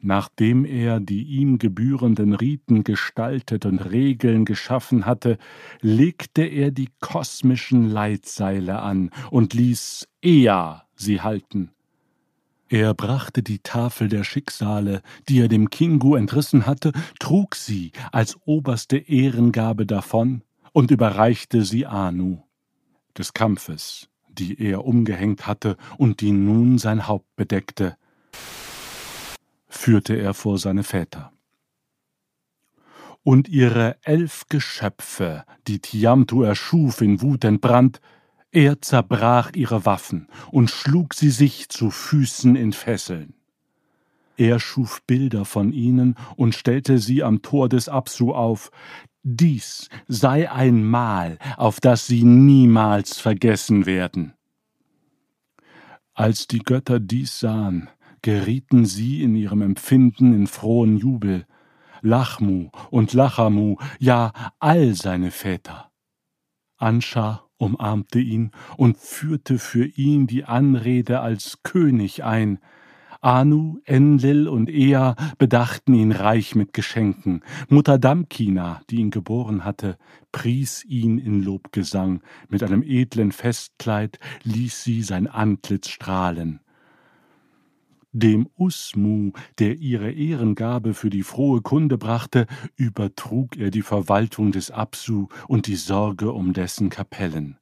[0.00, 5.38] Nachdem er die ihm gebührenden Riten gestaltet und Regeln geschaffen hatte,
[5.80, 11.70] legte er die kosmischen Leitseile an und ließ Ea sie halten.
[12.68, 18.36] Er brachte die Tafel der Schicksale, die er dem Kingu entrissen hatte, trug sie als
[18.46, 22.42] oberste Ehrengabe davon und überreichte sie Anu.
[23.18, 27.96] Des Kampfes, die er umgehängt hatte und die nun sein Haupt bedeckte,
[29.68, 31.32] führte er vor seine Väter.
[33.22, 38.00] Und ihre elf Geschöpfe, die Tiamtu erschuf in Wut entbrannt,
[38.52, 43.34] er zerbrach ihre Waffen und schlug sie sich zu Füßen in Fesseln.
[44.36, 48.70] Er schuf Bilder von ihnen und stellte sie am Tor des Absu auf.
[49.22, 54.32] Dies sei ein Mahl, auf das sie niemals vergessen werden.
[56.14, 57.90] Als die Götter dies sahen,
[58.22, 61.46] gerieten sie in ihrem Empfinden in frohen Jubel.
[62.02, 65.90] Lachmu und Lachamu, ja all seine Väter.
[66.78, 72.58] Anscha umarmte ihn und führte für ihn die Anrede als König ein,
[73.20, 77.42] Anu, Enlil und Ea bedachten ihn reich mit Geschenken.
[77.68, 79.98] Mutter Damkina, die ihn geboren hatte,
[80.32, 82.22] pries ihn in Lobgesang.
[82.48, 86.60] Mit einem edlen Festkleid ließ sie sein Antlitz strahlen.
[88.12, 94.70] Dem Usmu, der ihre Ehrengabe für die frohe Kunde brachte, übertrug er die Verwaltung des
[94.70, 97.59] Absu und die Sorge um dessen Kapellen.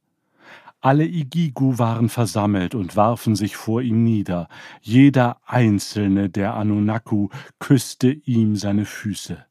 [0.81, 4.49] Alle Igigu waren versammelt und warfen sich vor ihm nieder.
[4.81, 9.45] Jeder einzelne der Anunaku küsste ihm seine Füße.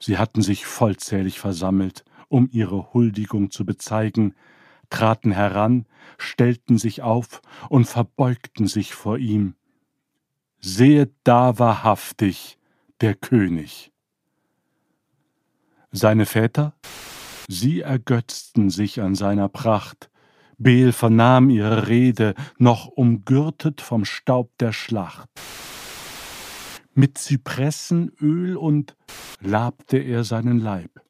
[0.00, 4.34] Sie hatten sich vollzählig versammelt, um ihre Huldigung zu bezeigen,
[4.90, 5.86] traten heran,
[6.18, 9.54] stellten sich auf und verbeugten sich vor ihm
[10.60, 12.58] sehet da wahrhaftig
[13.00, 13.92] der König.
[15.90, 16.74] Seine Väter?
[17.50, 20.10] Sie ergötzten sich an seiner Pracht.
[20.58, 25.30] Beel vernahm ihre Rede, noch umgürtet vom Staub der Schlacht.
[26.92, 28.96] Mit Zypressenöl und
[29.40, 31.00] labte er seinen Leib.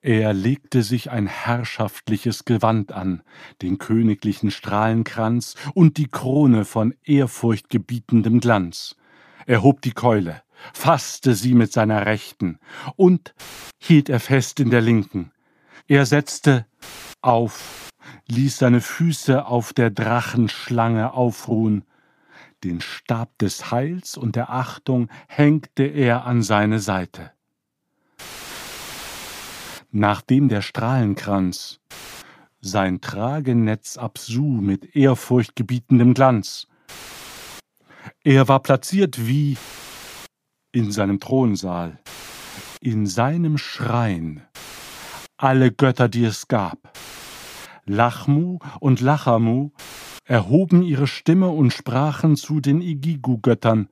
[0.00, 3.22] Er legte sich ein herrschaftliches Gewand an,
[3.60, 8.96] den königlichen Strahlenkranz und die Krone von ehrfurchtgebietendem Glanz.
[9.44, 12.58] Er hob die Keule, fasste sie mit seiner Rechten
[12.96, 13.34] und
[13.78, 15.32] hielt er fest in der Linken.
[15.88, 16.66] Er setzte
[17.22, 17.90] auf,
[18.28, 21.84] ließ seine Füße auf der Drachenschlange aufruhen,
[22.64, 27.32] den Stab des Heils und der Achtung hängte er an seine Seite
[29.96, 31.80] nachdem der Strahlenkranz
[32.60, 36.66] sein Tragenetz Absu mit ehrfurchtgebietendem Glanz.
[38.22, 39.56] Er war platziert wie
[40.76, 41.98] in seinem Thronsaal,
[42.82, 44.42] in seinem Schrein,
[45.38, 46.92] alle Götter, die es gab.
[47.86, 49.70] Lachmu und Lachamu
[50.24, 53.88] erhoben ihre Stimme und sprachen zu den Igigu-Göttern.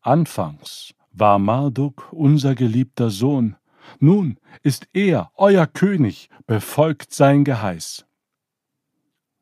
[0.00, 3.56] Anfangs war Marduk unser geliebter Sohn,
[3.98, 8.06] nun ist er, euer König, befolgt sein Geheiß.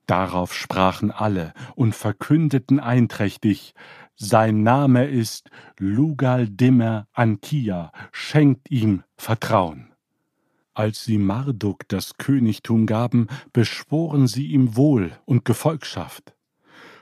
[0.07, 3.73] Darauf sprachen alle und verkündeten einträchtig,
[4.17, 9.93] sein Name ist Lugal Dimmer Ankia, schenkt ihm Vertrauen.
[10.75, 16.35] Als sie Marduk das Königtum gaben, beschworen sie ihm Wohl und Gefolgschaft.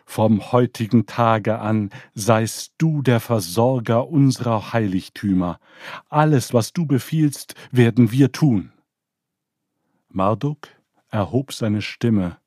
[0.04, 5.60] Vom heutigen Tage an seist du der Versorger unserer Heiligtümer.
[6.08, 8.72] Alles, was du befiehlst, werden wir tun.
[10.08, 10.68] Marduk
[11.10, 12.38] erhob seine Stimme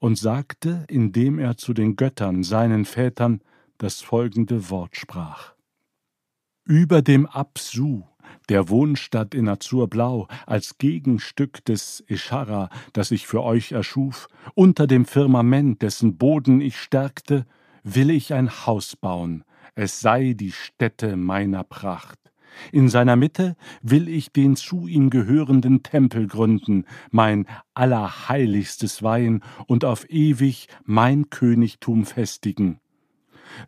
[0.00, 3.40] und sagte, indem er zu den Göttern, seinen Vätern,
[3.80, 5.54] das folgende Wort sprach.
[6.64, 8.04] Über dem Absu
[8.48, 15.04] der Wohnstadt in Azurblau, als Gegenstück des Ischara, das ich für euch erschuf, unter dem
[15.04, 17.46] Firmament, dessen Boden ich stärkte,
[17.82, 22.18] will ich ein Haus bauen, es sei die Stätte meiner Pracht.
[22.72, 29.84] In seiner Mitte will ich den zu ihm gehörenden Tempel gründen, mein allerheiligstes Weihen und
[29.84, 32.80] auf ewig mein Königtum festigen.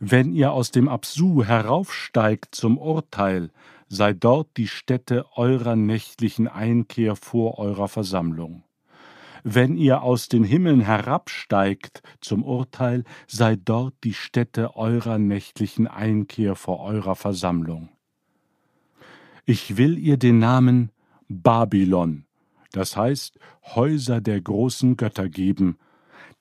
[0.00, 3.50] Wenn ihr aus dem Absu heraufsteigt zum Urteil,
[3.88, 8.64] sei dort die Stätte eurer nächtlichen Einkehr vor eurer Versammlung.
[9.44, 16.54] wenn ihr aus den Himmeln herabsteigt zum Urteil, sei dort die Stätte eurer nächtlichen Einkehr
[16.54, 17.88] vor eurer Versammlung.
[19.44, 20.92] Ich will ihr den Namen
[21.28, 22.24] Babylon,
[22.70, 23.38] das heißt
[23.74, 25.78] Häuser der großen Götter geben,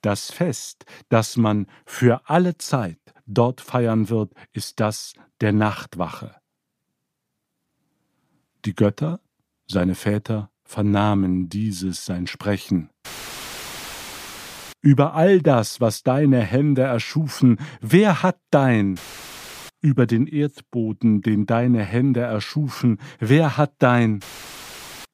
[0.02, 3.00] das Fest, das man für alle Zeit
[3.34, 6.36] dort feiern wird, ist das der Nachtwache.
[8.66, 9.20] Die Götter,
[9.68, 12.90] seine Väter, vernahmen dieses sein Sprechen.
[14.82, 19.00] Über all das, was deine Hände erschufen, wer hat dein?
[19.82, 24.22] Über den Erdboden, den deine Hände erschufen, wer hat dein?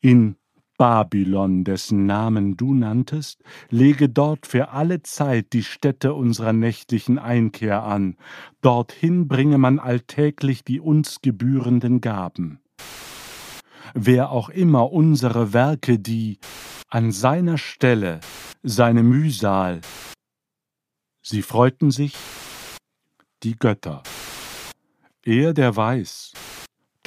[0.01, 0.37] In
[0.77, 7.83] Babylon, dessen Namen du nanntest, lege dort für alle Zeit die Stätte unserer nächtlichen Einkehr
[7.83, 8.15] an,
[8.61, 12.59] dorthin bringe man alltäglich die uns gebührenden Gaben.
[13.93, 16.39] Wer auch immer unsere Werke, die
[16.89, 18.19] an seiner Stelle
[18.63, 19.81] seine Mühsal,
[21.21, 22.15] sie freuten sich,
[23.43, 24.03] die Götter.
[25.23, 26.33] Er, der weiß,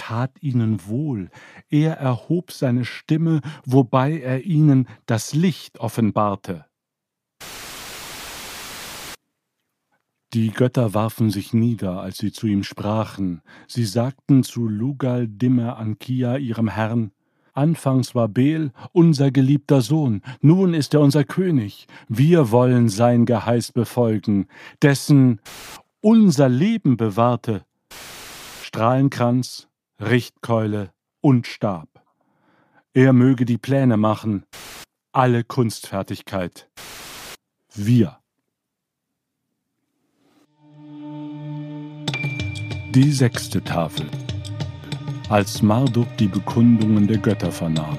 [0.01, 1.29] tat ihnen wohl,
[1.69, 6.65] er erhob seine Stimme, wobei er ihnen das Licht offenbarte.
[10.33, 13.43] Die Götter warfen sich nieder, als sie zu ihm sprachen.
[13.67, 17.13] Sie sagten zu Lugal Dimmer Ankia, ihrem Herrn,
[17.53, 21.89] Anfangs war Bel unser geliebter Sohn, nun ist er unser König.
[22.09, 24.47] Wir wollen sein Geheiß befolgen,
[24.81, 25.41] dessen
[26.01, 27.67] unser Leben bewahrte.
[28.63, 29.70] Strahlenkranz,
[30.01, 31.89] Richtkeule und Stab.
[32.95, 34.47] Er möge die Pläne machen,
[35.13, 36.71] alle Kunstfertigkeit.
[37.75, 38.19] Wir.
[42.95, 44.07] Die sechste Tafel.
[45.29, 47.99] Als Marduk die Bekundungen der Götter vernahm.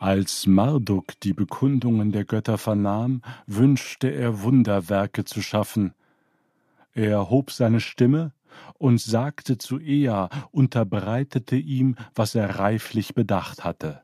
[0.00, 5.94] Als Marduk die Bekundungen der Götter vernahm, wünschte er Wunderwerke zu schaffen,
[6.96, 8.32] er erhob seine Stimme
[8.78, 14.02] und sagte zu Ea, unterbreitete ihm, was er reiflich bedacht hatte.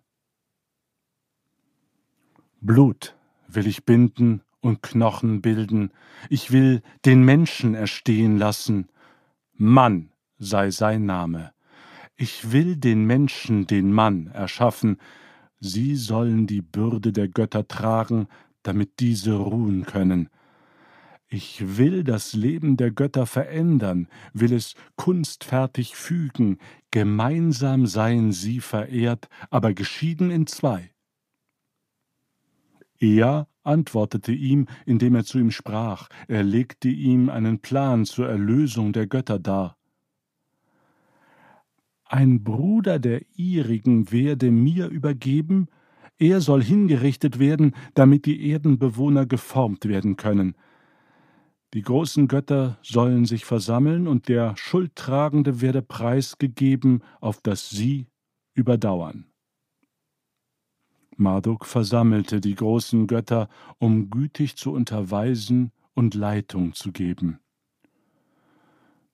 [2.60, 3.16] Blut
[3.48, 5.90] will ich binden und Knochen bilden,
[6.28, 8.88] ich will den Menschen erstehen lassen,
[9.54, 11.52] Mann sei sein Name.
[12.16, 14.98] Ich will den Menschen, den Mann, erschaffen,
[15.60, 18.28] sie sollen die Bürde der Götter tragen,
[18.62, 20.28] damit diese ruhen können.
[21.34, 26.58] Ich will das Leben der Götter verändern, will es kunstfertig fügen,
[26.90, 30.90] gemeinsam seien sie verehrt, aber geschieden in zwei.
[32.98, 38.92] Er antwortete ihm, indem er zu ihm sprach, er legte ihm einen Plan zur Erlösung
[38.92, 39.78] der Götter dar.
[42.04, 45.68] Ein Bruder der ihrigen werde mir übergeben,
[46.18, 50.56] er soll hingerichtet werden, damit die Erdenbewohner geformt werden können,
[51.74, 58.08] die großen Götter sollen sich versammeln und der Schuldtragende werde preisgegeben, auf das sie
[58.54, 59.26] überdauern.
[61.16, 63.48] Marduk versammelte die großen Götter,
[63.78, 67.38] um gütig zu unterweisen und Leitung zu geben.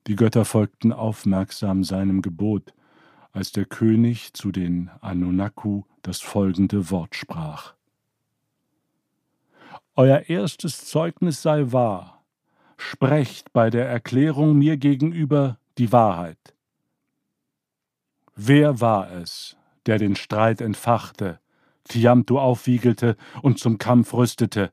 [0.07, 2.73] Die Götter folgten aufmerksam seinem Gebot,
[3.33, 7.75] als der König zu den Anunnaku das folgende Wort sprach.
[9.95, 12.18] Euer erstes Zeugnis sei wahr,
[12.79, 16.55] sprecht bei der Erklärung mir gegenüber die Wahrheit.
[18.35, 19.57] Wer war es,
[19.87, 21.41] der den Streit entfachte,
[21.85, 24.71] Tiamtu aufwiegelte und zum Kampf rüstete?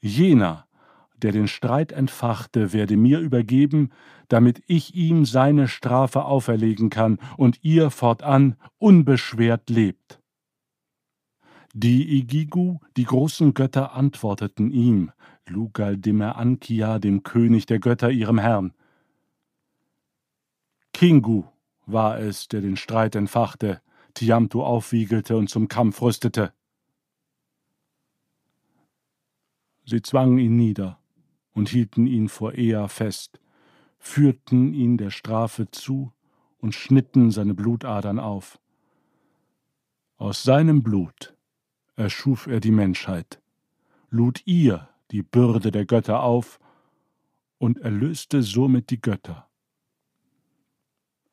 [0.00, 0.66] Jener,
[1.16, 3.90] der den Streit entfachte, werde mir übergeben,
[4.28, 10.20] damit ich ihm seine Strafe auferlegen kann und ihr fortan unbeschwert lebt.
[11.72, 15.12] Die Igigu, die großen Götter, antworteten ihm,
[15.46, 18.72] Lugal Ankia, dem König der Götter, ihrem Herrn.
[20.92, 21.44] Kingu
[21.86, 23.80] war es, der den Streit entfachte,
[24.14, 26.52] Tiamtu aufwiegelte und zum Kampf rüstete.
[29.84, 30.98] Sie zwangen ihn nieder
[31.52, 33.40] und hielten ihn vor Ea fest,
[33.98, 36.12] führten ihn der Strafe zu
[36.58, 38.60] und schnitten seine Blutadern auf.
[40.16, 41.34] Aus seinem Blut
[41.96, 43.40] erschuf er die Menschheit,
[44.10, 46.60] lud ihr die Bürde der Götter auf
[47.58, 49.48] und erlöste somit die Götter.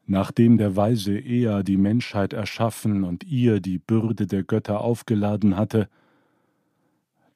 [0.06, 5.90] Nachdem der weise Ea die Menschheit erschaffen und ihr die Bürde der Götter aufgeladen hatte,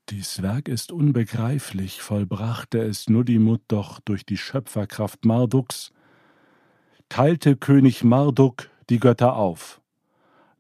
[0.10, 5.94] dies Werk ist unbegreiflich, vollbrachte es Nuddimut doch durch die Schöpferkraft Marduks,
[7.10, 9.82] teilte König Marduk die Götter auf.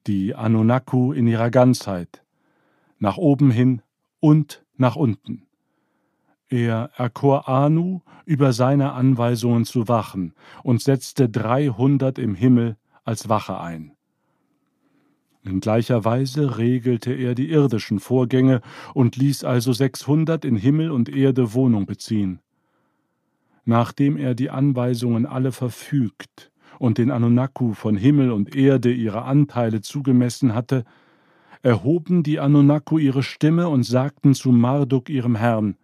[0.08, 2.24] die Anunnaku in ihrer Ganzheit,
[3.00, 3.82] nach oben hin
[4.20, 5.48] und nach unten.
[6.52, 10.34] Er erkor Anu, über seine Anweisungen zu wachen,
[10.64, 12.76] und setzte dreihundert im Himmel
[13.06, 13.94] als Wache ein.
[15.44, 18.60] In gleicher Weise regelte er die irdischen Vorgänge
[18.94, 22.42] und ließ also sechshundert in Himmel und Erde Wohnung beziehen.
[23.64, 29.80] Nachdem er die Anweisungen alle verfügt und den Anunnaku von Himmel und Erde ihre Anteile
[29.80, 30.84] zugemessen hatte,
[31.62, 35.78] erhoben die Anunnaku ihre Stimme und sagten zu Marduk ihrem Herrn,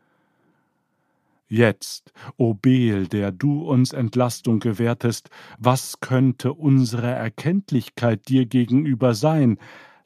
[1.49, 9.57] Jetzt, o Beel, der du uns Entlastung gewährtest, was könnte unsere Erkenntlichkeit dir gegenüber sein?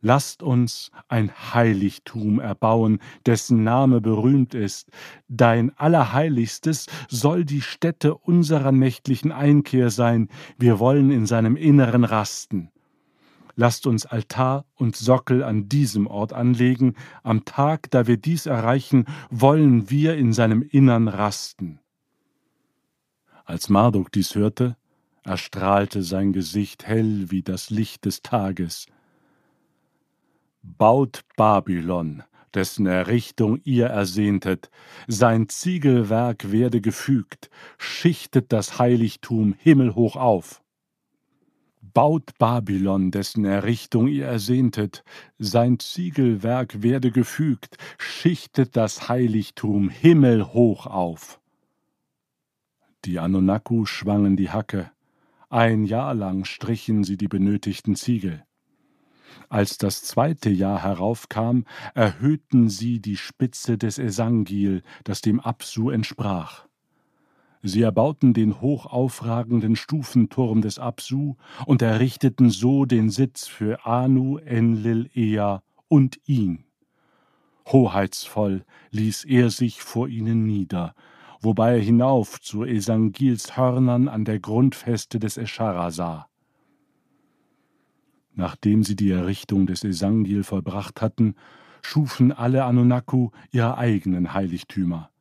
[0.02, 4.90] Lasst uns ein Heiligtum erbauen, dessen Name berühmt ist.
[5.30, 10.30] Dein Allerheiligstes soll die Stätte unserer nächtlichen Einkehr sein.
[10.60, 12.70] Wir wollen in seinem Inneren rasten.
[13.62, 16.96] Lasst uns Altar und Sockel an diesem Ort anlegen.
[17.22, 21.80] Am Tag, da wir dies erreichen, wollen wir in seinem Innern rasten.
[23.46, 24.78] Als Marduk dies hörte,
[25.24, 28.88] erstrahlte sein Gesicht hell wie das Licht des Tages.
[30.64, 32.24] Baut Babylon,
[32.56, 34.72] dessen Errichtung ihr ersehntet,
[35.08, 40.64] sein Ziegelwerk werde gefügt, schichtet das Heiligtum himmelhoch auf
[41.94, 45.04] baut Babylon, dessen Errichtung ihr ersehntet,
[45.38, 51.40] sein Ziegelwerk werde gefügt, schichtet das Heiligtum himmelhoch auf.
[53.06, 54.92] Die Anunnaku schwangen die Hacke,
[55.50, 58.46] ein Jahr lang strichen sie die benötigten Ziegel.
[59.50, 66.68] Als das zweite Jahr heraufkam, erhöhten sie die Spitze des Esangil, das dem Absu entsprach.
[67.64, 71.36] Sie erbauten den hochaufragenden Stufenturm des Absu
[71.66, 76.64] und errichteten so den Sitz für Anu, Enlil, Ea und ihn.
[77.68, 80.96] Hoheitsvoll ließ er sich vor ihnen nieder,
[81.40, 86.28] wobei er hinauf zu Esangils Hörnern an der Grundfeste des Eschara sah.
[88.34, 91.36] Nachdem sie die Errichtung des Esangil vollbracht hatten,
[91.84, 95.12] schufen alle Anunnaku ihre eigenen Heiligtümer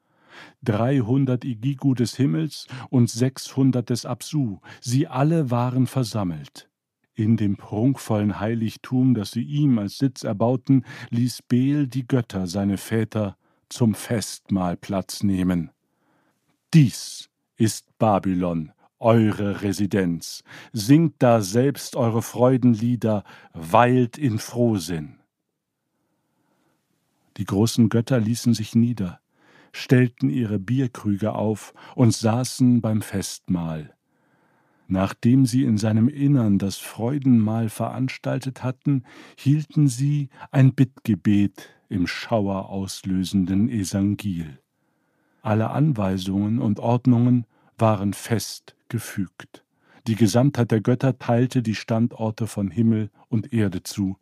[0.62, 6.68] dreihundert Igigu des Himmels und sechshundert des Absu, sie alle waren versammelt.
[7.14, 12.78] In dem prunkvollen Heiligtum, das sie ihm als Sitz erbauten, ließ Beel die Götter, seine
[12.78, 13.36] Väter,
[13.68, 15.70] zum Festmahl Platz nehmen.
[16.72, 20.44] Dies ist Babylon, eure Residenz.
[20.72, 25.16] Singt da selbst eure Freudenlieder, weilt in Frohsinn.
[27.36, 29.20] Die großen Götter ließen sich nieder,
[29.72, 33.94] stellten ihre Bierkrüge auf und saßen beim Festmahl.
[34.88, 39.04] Nachdem sie in seinem Innern das Freudenmahl veranstaltet hatten,
[39.36, 44.58] hielten sie ein Bittgebet im schauerauslösenden Esangil.
[45.42, 47.46] Alle Anweisungen und Ordnungen
[47.78, 49.64] waren fest gefügt.
[50.06, 54.16] Die Gesamtheit der Götter teilte die Standorte von Himmel und Erde zu.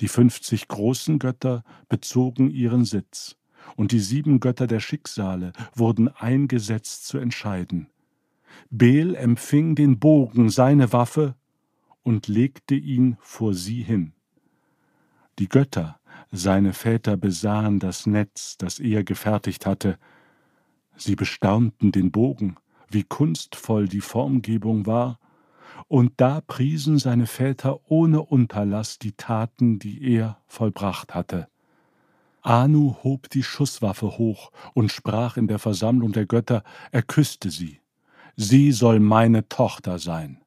[0.00, 3.36] Die fünfzig großen Götter bezogen ihren Sitz
[3.76, 7.88] und die sieben Götter der Schicksale wurden eingesetzt zu entscheiden.
[8.70, 11.34] Bel empfing den Bogen, seine Waffe,
[12.02, 14.12] und legte ihn vor sie hin.
[15.38, 19.98] Die Götter, seine Väter, besahen das Netz, das er gefertigt hatte.
[20.96, 22.56] Sie bestaunten den Bogen,
[22.90, 25.18] wie kunstvoll die Formgebung war,
[25.88, 31.48] und da priesen seine Väter ohne Unterlass die Taten, die er vollbracht hatte.
[32.42, 37.80] Anu hob die Schusswaffe hoch und sprach in der Versammlung der Götter, er küsste sie.
[38.36, 40.40] Sie soll meine Tochter sein.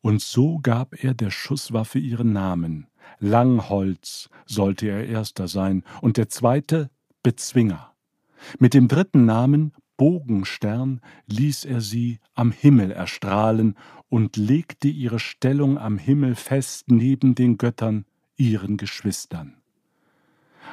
[0.00, 2.86] Und so gab er der Schusswaffe ihren Namen.
[3.18, 6.90] Langholz sollte er erster sein und der zweite
[7.22, 7.94] Bezwinger.
[8.58, 13.76] Mit dem dritten Namen Bogenstern ließ er sie am Himmel erstrahlen
[14.08, 18.06] und legte ihre Stellung am Himmel fest neben den Göttern,
[18.36, 19.57] ihren Geschwistern.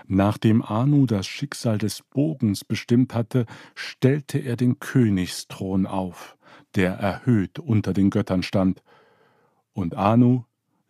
[0.07, 6.37] Nachdem Anu das Schicksal des Bogens bestimmt hatte, stellte er den Königsthron auf,
[6.75, 8.83] der erhöht unter den Göttern stand,
[9.73, 10.43] und Anu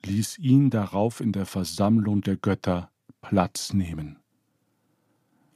[0.06, 2.92] ließ ihn darauf in der Versammlung der Götter
[3.22, 4.20] Platz nehmen.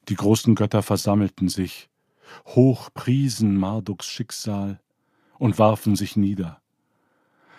[0.08, 1.90] Die großen Götter versammelten sich,
[2.46, 4.80] hoch priesen Marduks Schicksal
[5.38, 6.62] und warfen sich nieder.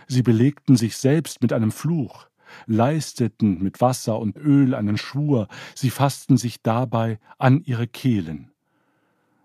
[0.09, 2.30] Sie belegten sich selbst mit einem Fluch,
[2.67, 8.51] leisteten mit Wasser und Öl einen Schwur, sie fassten sich dabei an ihre Kehlen.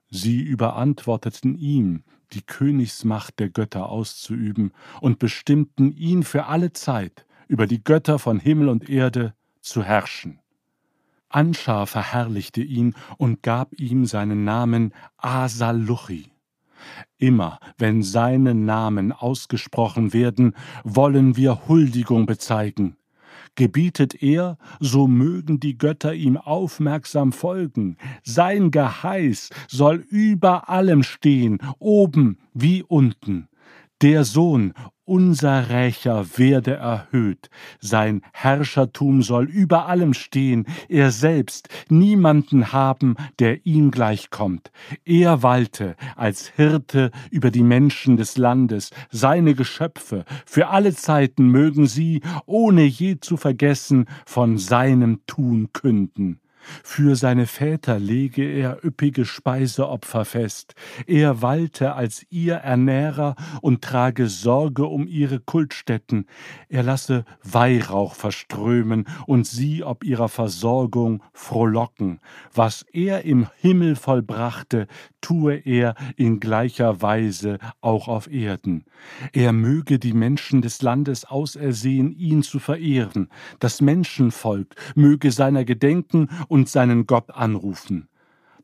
[0.09, 2.03] Sie überantworteten ihm,
[2.33, 4.71] die Königsmacht der Götter auszuüben,
[5.01, 10.39] und bestimmten ihn für alle Zeit über die Götter von Himmel und Erde zu herrschen.
[11.29, 16.34] Anschar verherrlichte ihn und gab ihm seinen Namen Asaluchi.
[17.17, 20.53] Immer wenn seine Namen ausgesprochen werden,
[20.83, 22.97] wollen wir Huldigung bezeigen.
[23.55, 27.97] Gebietet er, so mögen die Götter ihm aufmerksam folgen.
[28.23, 33.47] Sein Geheiß soll über allem stehen, oben wie unten.
[34.01, 34.73] Der Sohn
[35.05, 37.49] unser Rächer werde erhöht,
[37.79, 44.71] sein Herrschertum soll über allem stehen, er selbst niemanden haben, der ihm gleichkommt.
[45.05, 51.87] Er walte als Hirte über die Menschen des Landes, seine Geschöpfe, für alle Zeiten mögen
[51.87, 56.39] sie, ohne je zu vergessen, von seinem Tun künden.
[56.83, 60.75] Für seine Väter lege er üppige Speiseopfer fest.
[61.07, 66.27] Er walte als ihr Ernährer und trage Sorge um ihre Kultstätten.
[66.69, 72.19] Er lasse Weihrauch verströmen und sie ob ihrer Versorgung frohlocken.
[72.53, 74.87] Was er im Himmel vollbrachte,
[75.25, 78.85] tue er in gleicher Weise auch auf Erden.
[79.33, 83.29] Er möge die Menschen des Landes ausersehen, ihn zu verehren.
[83.57, 88.07] Das Menschenvolk möge seiner gedenken und seinen Gott anrufen.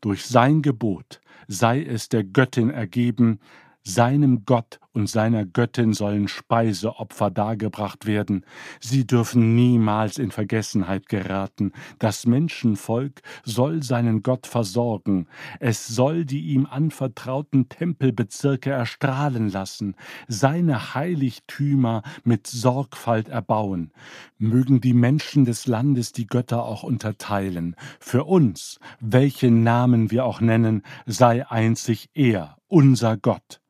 [0.02, 3.40] Durch sein Gebot sei es der Göttin ergeben,
[3.82, 8.46] seinem Gott und seiner Göttin sollen Speiseopfer dargebracht werden.
[8.80, 11.72] Sie dürfen niemals in Vergessenheit geraten.
[12.00, 15.28] Das Menschenvolk soll seinen Gott versorgen.
[15.60, 19.96] Es soll die ihm anvertrauten Tempelbezirke erstrahlen lassen,
[20.28, 23.92] seine Heiligtümer mit Sorgfalt erbauen.
[24.38, 27.76] Mögen die Menschen des Landes die Götter auch unterteilen.
[28.00, 33.62] Für uns, welche Namen wir auch nennen, sei einzig er, unser Gott.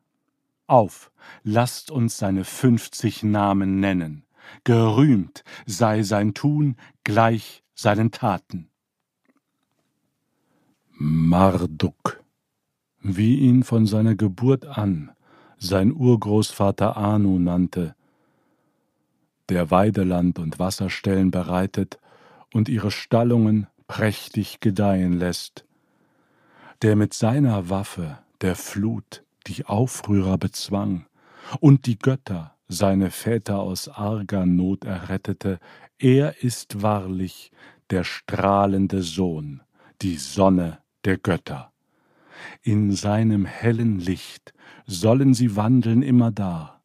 [0.68, 1.11] Auf,
[1.44, 4.24] lasst uns seine fünfzig Namen nennen.
[4.64, 8.70] Gerühmt sei sein Tun gleich seinen Taten.
[10.92, 12.24] Marduk,
[13.00, 15.12] wie ihn von seiner Geburt an
[15.58, 17.96] sein Urgroßvater Anu nannte,
[19.50, 22.00] der Weideland und Wasserstellen bereitet
[22.54, 25.66] und ihre Stallungen prächtig gedeihen lässt,
[26.82, 31.06] der mit seiner Waffe der Flut die Aufrührer bezwang
[31.60, 35.60] und die Götter, seine Väter aus arger Not errettete,
[36.00, 37.52] er ist wahrlich
[37.90, 39.62] der strahlende Sohn,
[40.02, 41.72] die Sonne der Götter.
[42.64, 44.54] In seinem hellen Licht
[44.86, 46.82] sollen sie wandeln immerdar,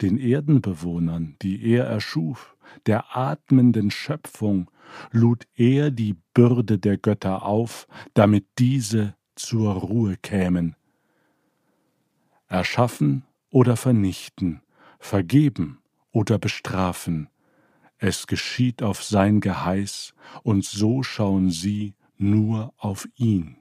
[0.00, 2.56] den Erdenbewohnern, die er erschuf,
[2.86, 4.70] der atmenden Schöpfung,
[5.10, 10.76] lud er die Bürde der Götter auf, damit diese zur Ruhe kämen,
[12.48, 13.24] erschaffen
[13.54, 14.62] oder vernichten,
[14.98, 15.78] vergeben
[16.10, 17.28] oder bestrafen.
[17.98, 20.12] Es geschieht auf sein Geheiß,
[20.42, 23.56] und so schauen sie nur auf ihn.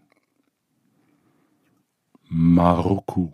[2.24, 3.34] Maruku,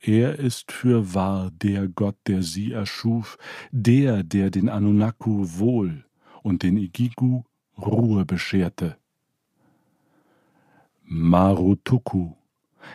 [0.00, 3.38] er ist fürwahr der Gott, der sie erschuf,
[3.70, 6.04] der, der den Anunnaku wohl
[6.42, 7.44] und den Igigu
[7.78, 8.96] Ruhe bescherte.
[11.04, 12.32] Marutuku,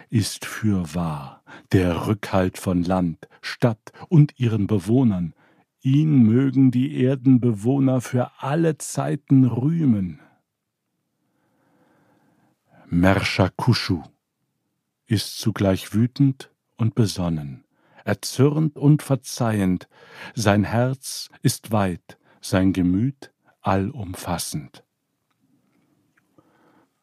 [0.09, 1.41] ist fürwahr
[1.71, 5.33] der Rückhalt von Land, Stadt und ihren Bewohnern.
[5.81, 10.19] Ihn mögen die Erdenbewohner für alle Zeiten rühmen.
[12.87, 14.03] Merschakushu
[15.07, 17.63] ist zugleich wütend und besonnen,
[18.03, 19.87] erzürnt und verzeihend,
[20.35, 23.31] sein Herz ist weit, sein Gemüt
[23.61, 24.83] allumfassend.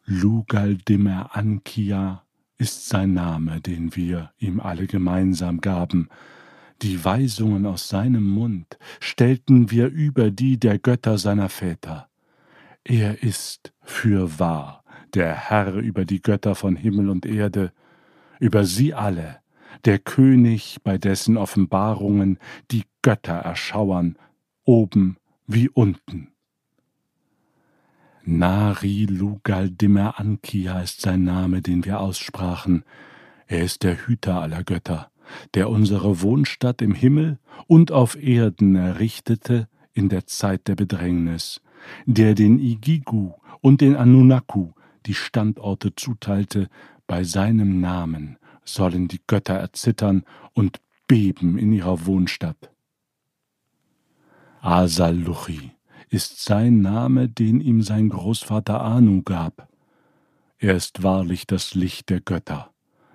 [0.05, 2.24] Lugaldimer Ankia
[2.59, 6.09] ist sein Name, den wir ihm alle gemeinsam gaben.
[6.82, 12.09] Die Weisungen aus seinem Mund stellten wir über die der Götter seiner Väter.
[12.85, 17.72] Er ist fürwahr der Herr über die Götter von Himmel und Erde,
[18.40, 19.39] über sie alle,
[19.85, 22.39] der König, bei dessen Offenbarungen
[22.70, 24.16] die Götter erschauern,
[24.64, 25.16] oben
[25.47, 26.32] wie unten.
[28.31, 32.85] Nari Lugaldimer Ankia ist sein Name, den wir aussprachen.
[33.47, 35.11] Er ist der Hüter aller Götter,
[35.55, 37.39] der unsere Wohnstadt im Himmel
[37.69, 41.63] und auf Erden errichtete in der Zeit der Bedrängnis,
[42.05, 43.33] der den Igigu
[43.63, 44.73] und den Anunnaku
[45.07, 46.69] die Standorte zuteilte,
[47.07, 50.23] bei seinem Namen sollen die Götter erzittern
[50.53, 52.71] und beben in ihrer Wohnstadt.
[54.61, 55.78] Asaluchi,
[56.10, 59.68] ist sein Name, den ihm sein Großvater Anu gab.
[60.59, 62.72] Er ist wahrlich das Licht der Götter,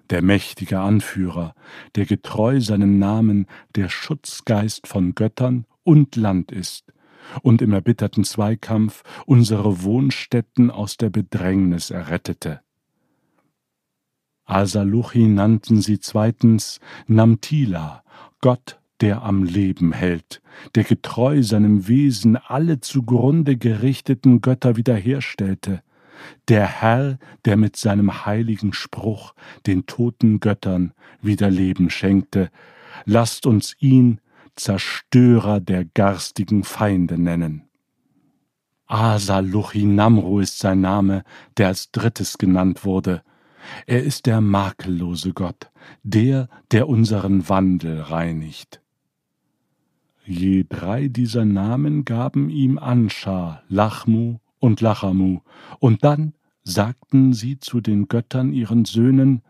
[0.10, 1.54] der mächtige Anführer,
[1.96, 6.94] der getreu seinem Namen der Schutzgeist von Göttern und Land ist
[7.42, 12.62] und im erbitterten Zweikampf unsere Wohnstätten aus der Bedrängnis errettete.
[14.46, 18.04] Asaluchi nannten sie zweitens Namtila,
[18.42, 20.42] Gott, der am Leben hält,
[20.76, 25.84] der getreu seinem Wesen alle zugrunde gerichteten Götter wiederherstellte,
[26.48, 29.34] der Herr, der mit seinem heiligen Spruch
[29.68, 32.50] den toten Göttern wieder Leben schenkte,
[33.04, 34.22] lasst uns ihn
[34.56, 37.64] Zerstörer der garstigen Feinde nennen.
[38.88, 41.26] Asaluchinamru ist sein Name,
[41.58, 43.22] der als drittes genannt wurde.
[43.86, 45.72] Er ist der makellose Gott,
[46.04, 48.80] der, der unseren Wandel reinigt.
[50.26, 55.42] Je drei dieser Namen gaben ihm Anscha, Lachmu und Lachamu,
[55.80, 56.34] und dann
[56.64, 59.42] sagten sie zu den Göttern ihren Söhnen,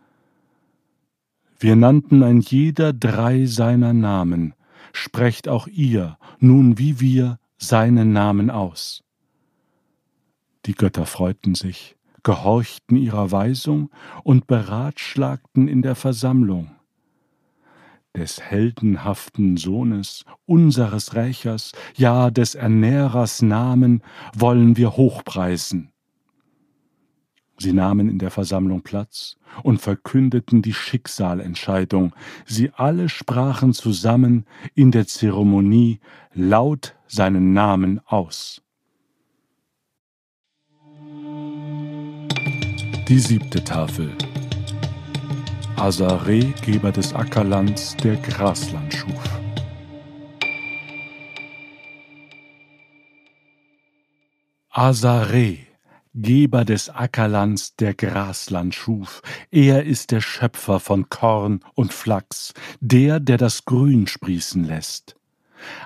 [1.59, 4.53] wir nannten ein jeder drei seiner Namen,
[4.91, 9.03] sprecht auch ihr nun wie wir seinen Namen aus.
[10.65, 13.91] Die Götter freuten sich, gehorchten ihrer Weisung
[14.23, 16.71] und beratschlagten in der Versammlung.
[18.15, 24.03] Des heldenhaften Sohnes, unseres Rächers, ja des Ernährers Namen
[24.35, 25.93] wollen wir hochpreisen.
[27.57, 32.13] Sie nahmen in der Versammlung Platz und verkündeten die Schicksalentscheidung.
[32.45, 34.45] Sie alle sprachen zusammen
[34.75, 35.99] in der Zeremonie
[36.33, 38.61] laut seinen Namen aus.
[43.07, 44.15] Die siebte Tafel.
[45.75, 49.23] Asare, Geber des Ackerlands, der Grasland schuf.
[54.69, 55.57] Asare,
[56.13, 59.21] Geber des Ackerlands, der Grasland schuf.
[59.51, 65.15] Er ist der Schöpfer von Korn und Flachs, der, der das Grün sprießen lässt.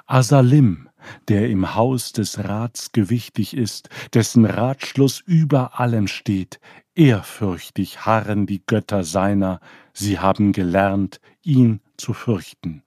[0.05, 0.86] Asalim,
[1.27, 6.59] der im Haus des Rats gewichtig ist, dessen Ratschluss über allem steht,
[6.95, 9.59] ehrfürchtig harren die Götter seiner,
[9.93, 12.83] sie haben gelernt, ihn zu fürchten.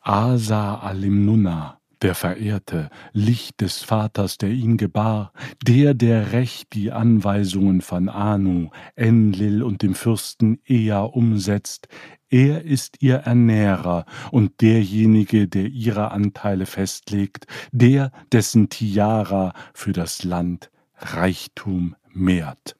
[0.00, 5.32] Asa Alimnunna, der Verehrte, Licht des Vaters, der ihn gebar,
[5.66, 11.88] der, der recht die Anweisungen von Anu, Enlil und dem Fürsten Ea umsetzt,
[12.28, 20.24] er ist ihr Ernährer und derjenige, der ihre Anteile festlegt, der, dessen Tiara für das
[20.24, 22.76] Land Reichtum mehrt.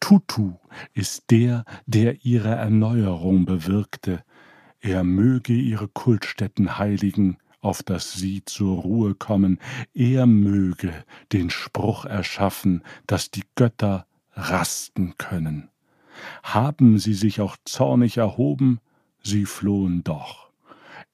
[0.00, 0.52] Tutu
[0.92, 4.22] ist der, der ihre Erneuerung bewirkte,
[4.80, 9.58] er möge ihre Kultstätten heiligen, auf dass sie zur Ruhe kommen,
[9.94, 10.92] er möge
[11.32, 15.68] den Spruch erschaffen, dass die Götter rasten können.
[16.42, 18.80] Haben sie sich auch zornig erhoben,
[19.22, 20.50] sie flohen doch.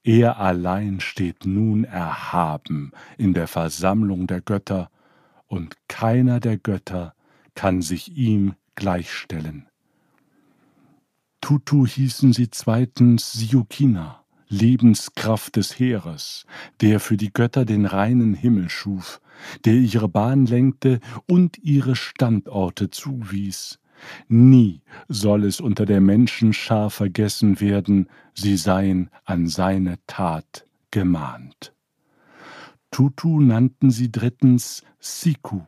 [0.02, 4.90] Er allein steht nun erhaben in der Versammlung der Götter,
[5.48, 7.14] und keiner der Götter
[7.54, 9.68] kann sich ihm gleichstellen.
[11.40, 16.46] Tutu hießen sie zweitens Siukina, Lebenskraft des Heeres,
[16.80, 19.20] der für die Götter den reinen Himmel schuf,
[19.64, 23.78] der ihre Bahn lenkte und ihre Standorte zuwies.
[24.28, 31.72] Nie soll es unter der Menschenschar vergessen werden, sie seien an seine Tat gemahnt.
[32.90, 35.62] Tutu nannten sie drittens Siku,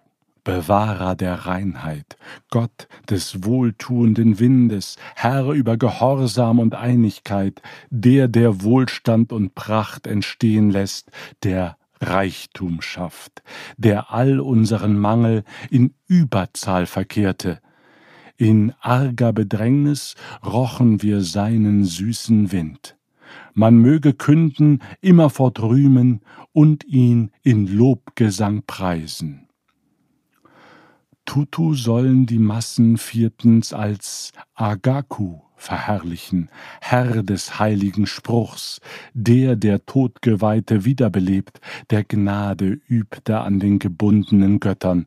[0.48, 2.16] Bewahrer der Reinheit,
[2.48, 7.60] Gott des wohltuenden Windes, Herr über Gehorsam und Einigkeit,
[7.90, 11.10] der der Wohlstand und Pracht entstehen lässt,
[11.42, 13.42] der Reichtum schafft,
[13.76, 17.60] der all unseren Mangel in Überzahl verkehrte.
[18.38, 22.96] In arger Bedrängnis rochen wir seinen süßen Wind.
[23.52, 26.22] Man möge künden, immerfort rühmen
[26.52, 29.47] und ihn in Lobgesang preisen.
[31.28, 36.48] Tutu sollen die Massen viertens als Agaku verherrlichen,
[36.80, 38.80] Herr des heiligen Spruchs,
[39.12, 41.60] der der Todgeweihte wiederbelebt,
[41.90, 45.04] der Gnade übte an den gebundenen Göttern,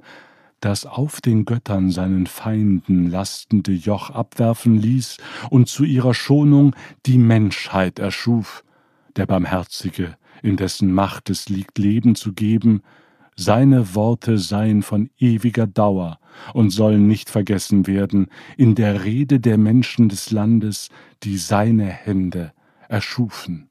[0.59, 5.17] das auf den Göttern seinen Feinden lastende Joch abwerfen ließ
[5.49, 6.75] und zu ihrer Schonung
[7.07, 8.63] die Menschheit erschuf,
[9.15, 12.83] der Barmherzige, in dessen Macht es liegt, Leben zu geben,
[13.35, 16.19] seine Worte seien von ewiger Dauer
[16.53, 18.27] und sollen nicht vergessen werden
[18.57, 20.89] in der Rede der Menschen des Landes,
[21.23, 22.53] die seine Hände
[22.87, 23.69] erschufen.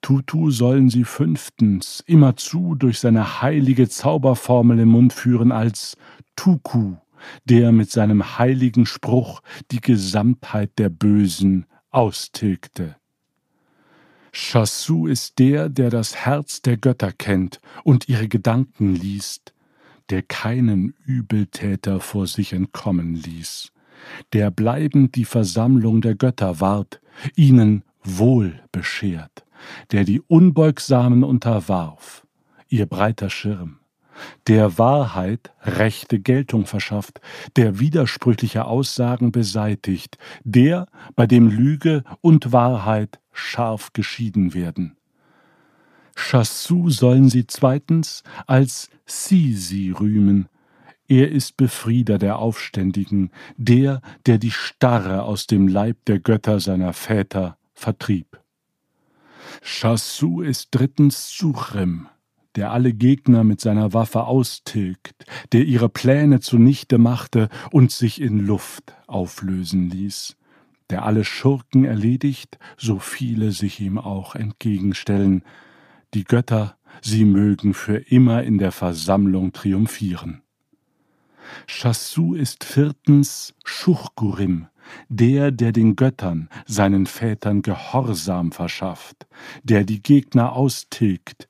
[0.00, 5.96] Tutu sollen sie fünftens immerzu durch seine heilige Zauberformel im Mund führen als
[6.36, 6.94] Tuku,
[7.44, 9.40] der mit seinem heiligen Spruch
[9.70, 12.96] die Gesamtheit der Bösen austilgte.
[14.32, 19.54] Chassu ist der, der das Herz der Götter kennt und ihre Gedanken liest,
[20.10, 23.72] der keinen Übeltäter vor sich entkommen ließ,
[24.32, 27.00] der bleibend die Versammlung der Götter ward,
[27.36, 29.44] ihnen Wohl beschert,
[29.92, 32.26] der die Unbeugsamen unterwarf,
[32.68, 33.78] ihr breiter Schirm,
[34.46, 37.20] der Wahrheit rechte Geltung verschafft,
[37.56, 44.96] der widersprüchliche Aussagen beseitigt, der, bei dem Lüge und Wahrheit scharf geschieden werden.
[46.14, 50.48] Chassu sollen sie zweitens als Sisi rühmen.
[51.06, 56.92] Er ist Befrieder der Aufständigen, der, der die Starre aus dem Leib der Götter seiner
[56.92, 58.40] Väter vertrieb.
[59.62, 62.08] Chassu ist drittens Suchrem,
[62.56, 68.40] der alle Gegner mit seiner Waffe austilgt, der ihre Pläne zunichte machte und sich in
[68.40, 70.36] Luft auflösen ließ,
[70.90, 75.42] der alle Schurken erledigt, so viele sich ihm auch entgegenstellen.
[76.14, 80.42] Die Götter, sie mögen für immer in der Versammlung triumphieren.
[81.66, 84.66] Chassu ist viertens Schuchgurim,
[85.08, 89.26] der, der den Göttern, seinen Vätern Gehorsam verschafft,
[89.62, 91.48] der die Gegner austilgt,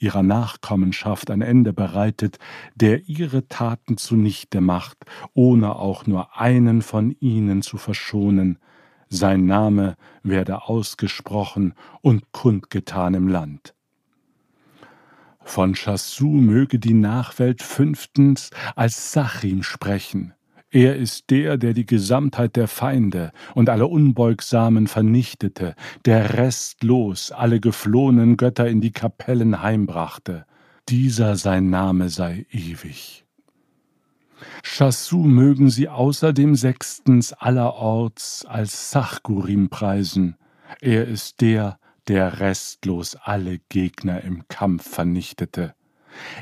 [0.00, 2.38] ihrer Nachkommenschaft ein Ende bereitet,
[2.74, 4.98] der ihre Taten zunichte macht,
[5.34, 8.58] ohne auch nur einen von ihnen zu verschonen,
[9.10, 13.74] sein Name werde ausgesprochen und kundgetan im Land.
[15.42, 20.34] Von Chassu möge die Nachwelt fünftens als Sachim sprechen,
[20.72, 25.74] er ist der, der die Gesamtheit der Feinde und alle Unbeugsamen vernichtete,
[26.04, 30.46] der restlos alle geflohenen Götter in die Kapellen heimbrachte.
[30.88, 33.24] Dieser sein Name sei ewig.
[34.62, 40.36] Chassu mögen sie außerdem sechstens allerorts als Sachgurim preisen.
[40.80, 45.74] Er ist der, der restlos alle Gegner im Kampf vernichtete.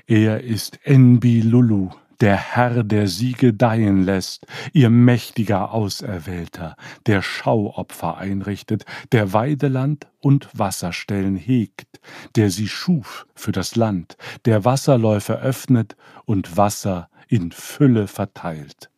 [0.06, 6.76] Er ist Enbi Lulu, der Herr, der sie gedeihen lässt, ihr mächtiger Auserwählter,
[7.06, 12.00] der Schauopfer einrichtet, der Weideland und Wasserstellen hegt,
[12.34, 14.16] der sie schuf für das Land,
[14.46, 18.90] der Wasserläufe öffnet und Wasser in Fülle verteilt.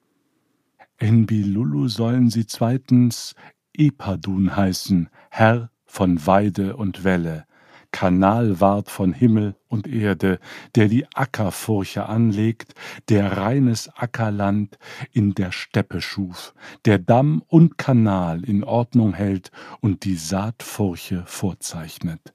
[0.98, 3.34] Enbilulu sollen sie zweitens
[3.74, 7.46] Epadun heißen, Herr von Weide und Welle,
[7.92, 10.38] Kanal ward von Himmel und Erde,
[10.74, 12.74] der die Ackerfurche anlegt,
[13.08, 14.78] der reines Ackerland
[15.12, 16.54] in der Steppe schuf,
[16.84, 19.50] der Damm und Kanal in Ordnung hält
[19.80, 22.34] und die Saatfurche vorzeichnet.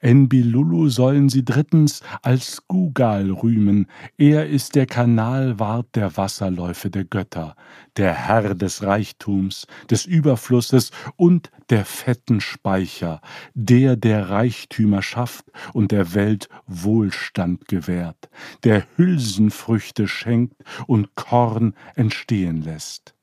[0.00, 3.86] Enbilulu sollen sie drittens als Gugal rühmen,
[4.16, 7.56] er ist der Kanalwart der Wasserläufe der Götter,
[7.96, 13.20] der Herr des Reichtums, des Überflusses und der fetten Speicher,
[13.54, 18.28] der der Reichtümer schafft und der Welt Wohlstand gewährt,
[18.64, 20.56] der Hülsenfrüchte schenkt
[20.86, 23.14] und Korn entstehen lässt.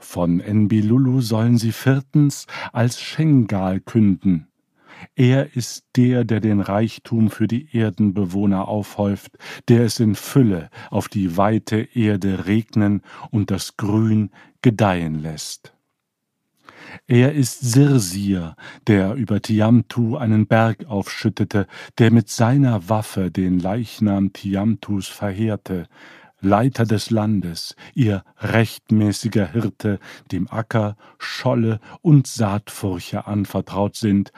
[0.00, 4.48] Von Enbilulu sollen sie viertens als Schengal künden,
[5.14, 9.38] er ist der, der den Reichtum für die Erdenbewohner aufhäuft,
[9.68, 14.30] der es in Fülle auf die weite Erde regnen und das Grün
[14.62, 15.72] gedeihen lässt.
[17.06, 18.56] Er ist Sirsir,
[18.86, 21.66] der über Tiamtu einen Berg aufschüttete,
[21.98, 25.88] der mit seiner Waffe den Leichnam Tiamtus verheerte,
[26.40, 30.00] Leiter des Landes, ihr rechtmäßiger Hirte,
[30.32, 34.32] dem Acker, Scholle und Saatfurche anvertraut sind,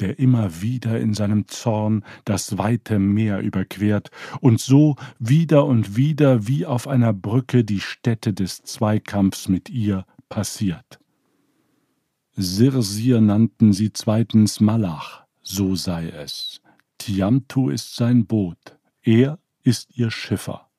[0.00, 4.10] der immer wieder in seinem Zorn das weite Meer überquert
[4.40, 10.04] und so wieder und wieder wie auf einer Brücke die Stätte des Zweikampfs mit ihr
[10.28, 10.98] passiert.
[12.36, 16.62] Sirsir nannten sie zweitens Malach, so sei es.
[16.98, 20.69] Tiamtu ist sein Boot, er ist ihr Schiffer.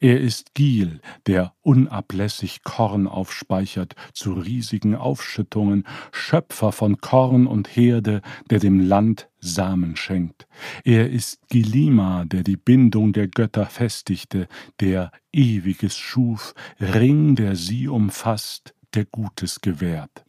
[0.00, 8.22] Er ist Giel, der unablässig Korn aufspeichert zu riesigen Aufschüttungen, Schöpfer von Korn und Herde,
[8.50, 10.46] der dem Land Samen schenkt.
[10.84, 14.48] Er ist Gilima, der die Bindung der Götter festigte,
[14.80, 20.24] der Ewiges schuf, Ring, der sie umfasst, der Gutes gewährt.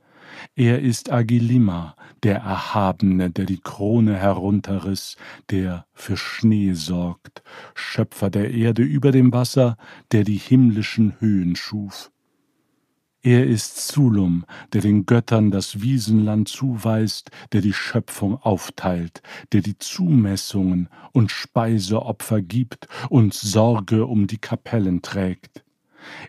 [0.55, 5.15] Er ist Agilima, der Erhabene, der die Krone herunterriss,
[5.49, 7.43] der für Schnee sorgt,
[7.75, 9.77] Schöpfer der Erde über dem Wasser,
[10.11, 12.11] der die himmlischen Höhen schuf.
[13.21, 19.77] Er ist Zulum, der den Göttern das Wiesenland zuweist, der die Schöpfung aufteilt, der die
[19.77, 25.65] Zumessungen und Speiseopfer gibt und Sorge um die Kapellen trägt.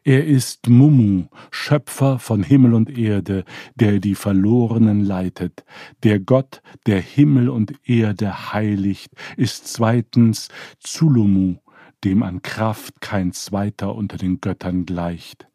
[0.04, 3.44] Er ist Mumu, Schöpfer von Himmel und Erde,
[3.74, 5.64] der die Verlorenen leitet.
[6.02, 10.48] Der Gott, der Himmel und Erde heiligt, ist zweitens
[10.80, 11.56] Zulumu,
[12.04, 15.48] dem an Kraft kein zweiter unter den Göttern gleicht.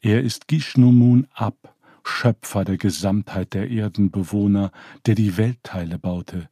[0.00, 4.72] Er ist Gishnumun Ab, Schöpfer der Gesamtheit der Erdenbewohner,
[5.06, 6.48] der die Weltteile baute,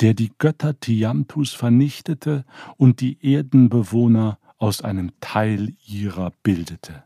[0.00, 2.44] der die Götter Tiamtus vernichtete
[2.76, 7.04] und die Erdenbewohner aus einem Teil ihrer bildete.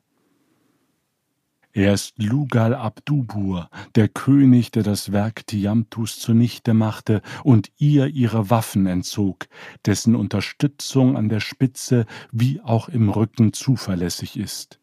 [1.75, 8.51] Er ist Lugal Abdubur, der König, der das Werk Tiamtus zunichte machte und ihr ihre
[8.51, 9.49] Waffen entzog,
[9.87, 14.81] dessen Unterstützung an der Spitze wie auch im Rücken zuverlässig ist.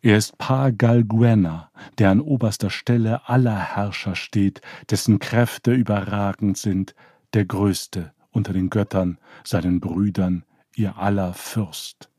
[0.00, 6.94] Er ist Par Galguena, der an oberster Stelle aller Herrscher steht, dessen Kräfte überragend sind,
[7.34, 10.44] der Größte unter den Göttern, seinen Brüdern,
[10.76, 12.10] ihr aller Fürst.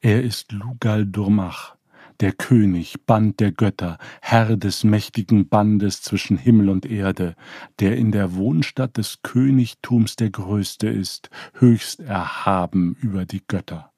[0.00, 1.76] Er ist Lugal Durmach,
[2.20, 7.36] der König, Band der Götter, Herr des mächtigen Bandes zwischen Himmel und Erde,
[7.78, 13.92] der in der Wohnstadt des Königtums der Größte ist, höchst erhaben über die Götter.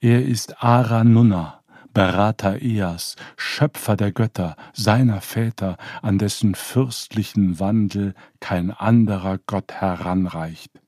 [0.00, 1.60] Er ist Aranunna,
[1.92, 10.79] Berater Eas, Schöpfer der Götter, seiner Väter, an dessen fürstlichen Wandel kein anderer Gott heranreicht.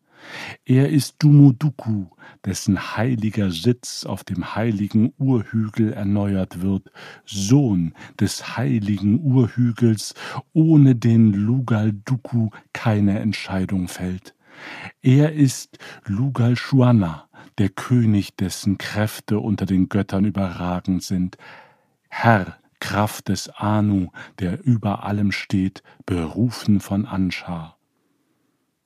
[0.65, 2.07] Er ist Dumuduku,
[2.45, 6.91] dessen heiliger Sitz auf dem heiligen Urhügel erneuert wird,
[7.25, 10.15] Sohn des heiligen Urhügels,
[10.53, 14.35] ohne den Lugalduku keine Entscheidung fällt.
[15.03, 17.29] Er ist Lugalshuana,
[17.59, 21.37] der König, dessen Kräfte unter den Göttern überragend sind,
[22.09, 24.09] Herr, Kraft des Anu,
[24.41, 27.79] der über allem steht, berufen von Anschar.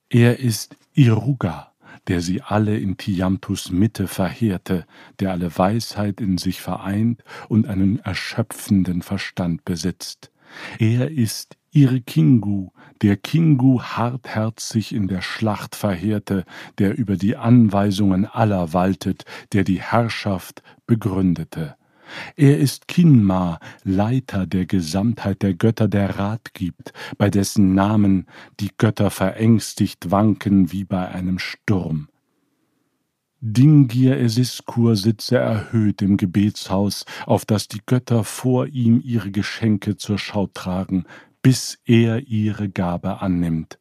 [0.09, 1.73] Er ist Iruga,
[2.07, 4.85] der sie alle in Tiamtus Mitte verheerte,
[5.19, 10.31] der alle Weisheit in sich vereint und einen erschöpfenden Verstand besitzt.
[10.79, 12.69] Er ist ihre Kingu,
[13.01, 16.45] der Kingu hartherzig in der Schlacht verheerte,
[16.77, 21.75] der über die Anweisungen aller waltet, der die Herrschaft begründete.
[22.35, 28.25] Er ist Kinma, Leiter der Gesamtheit der Götter, der Rat gibt, bei dessen Namen
[28.59, 32.09] die Götter verängstigt wanken wie bei einem Sturm.
[33.39, 40.17] Dingir Esiskur sitze erhöht im Gebetshaus, auf das die Götter vor ihm ihre Geschenke zur
[40.17, 41.05] Schau tragen,
[41.43, 43.77] bis er ihre Gabe annimmt.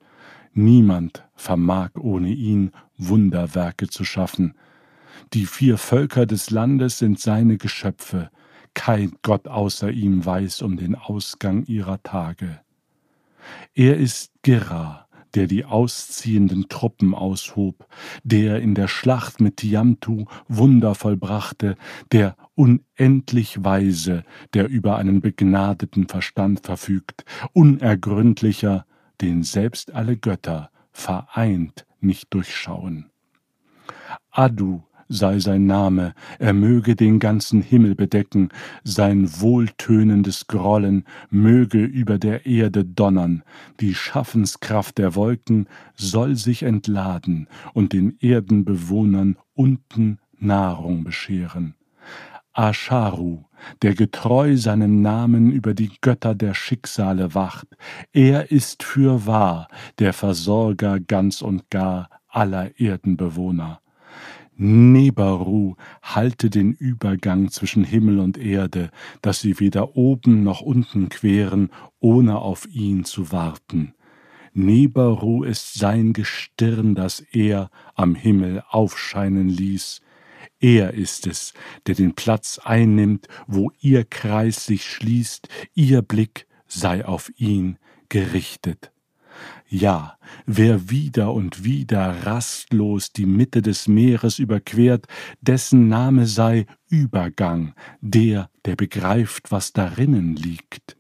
[0.53, 4.55] Niemand vermag ohne ihn Wunderwerke zu schaffen.
[5.33, 8.31] Die vier Völker des Landes sind seine Geschöpfe,
[8.75, 12.61] kein Gott außer ihm weiß um den Ausgang ihrer Tage.
[13.75, 17.87] Er ist Gera, der die ausziehenden Truppen aushob,
[18.25, 21.77] der in der Schlacht mit Tiamtu Wunder vollbrachte,
[22.13, 24.25] der unendlich Weise,
[24.55, 28.87] der über einen begnadeten Verstand verfügt, unergründlicher,
[29.21, 33.11] den selbst alle Götter vereint nicht durchschauen.
[34.31, 38.49] Adu sei sein Name, er möge den ganzen Himmel bedecken,
[38.85, 43.43] sein wohltönendes Grollen möge über der Erde donnern,
[43.81, 51.75] die Schaffenskraft der Wolken soll sich entladen und den Erdenbewohnern unten Nahrung bescheren.
[52.53, 53.45] Asharu,
[53.83, 57.67] der getreu seinen Namen über die Götter der Schicksale wacht,
[58.13, 59.69] er ist fürwahr
[59.99, 63.81] der Versorger ganz und gar aller Erdenbewohner.
[64.59, 71.71] Nebaru halte den Übergang zwischen Himmel und Erde, dass sie weder oben noch unten queren,
[72.01, 73.93] ohne auf ihn zu warten.
[74.55, 80.01] Nebaru ist sein Gestirn, das er am Himmel aufscheinen ließ.
[80.59, 81.53] Er ist es,
[81.87, 87.77] der den Platz einnimmt, wo ihr Kreis sich schließt, ihr Blick sei auf ihn
[88.09, 88.91] gerichtet.
[89.69, 95.07] Ja, wer wieder und wieder rastlos die Mitte des Meeres überquert,
[95.41, 100.97] dessen Name sei Übergang, der, der begreift, was darinnen liegt.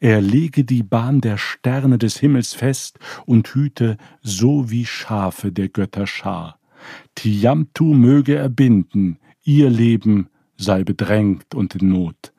[0.00, 5.68] Er lege die Bahn der Sterne des Himmels fest und hüte so wie Schafe der
[5.68, 6.58] Götter Schar.
[7.14, 12.32] Tiamtu möge er binden, ihr Leben sei bedrängt und in Not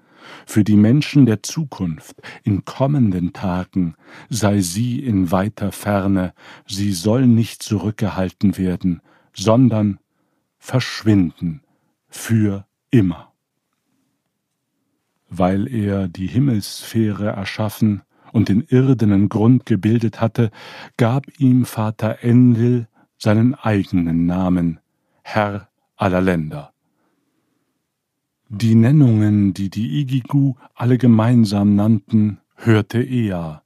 [0.45, 3.95] für die Menschen der Zukunft, in kommenden Tagen,
[4.29, 6.33] sei sie in weiter Ferne,
[6.67, 9.01] sie soll nicht zurückgehalten werden,
[9.33, 9.99] sondern
[10.57, 11.61] verschwinden
[12.09, 13.31] für immer.
[15.29, 20.51] Weil er die Himmelssphäre erschaffen und den irdenen Grund gebildet hatte,
[20.97, 22.87] gab ihm Vater Enlil
[23.17, 24.79] seinen eigenen Namen,
[25.21, 26.73] Herr aller Länder,
[28.53, 33.63] Die Nennungen, die die Igigu alle gemeinsam nannten, hörte Ea,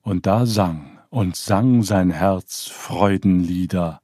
[0.00, 4.00] und da sang und sang sein Herz Freudenlieder.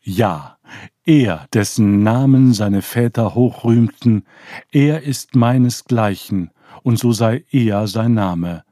[0.00, 0.56] Ja,
[1.04, 4.24] er, dessen Namen seine Väter hochrühmten,
[4.72, 6.50] er ist meinesgleichen,
[6.82, 8.64] und so sei er sein Name.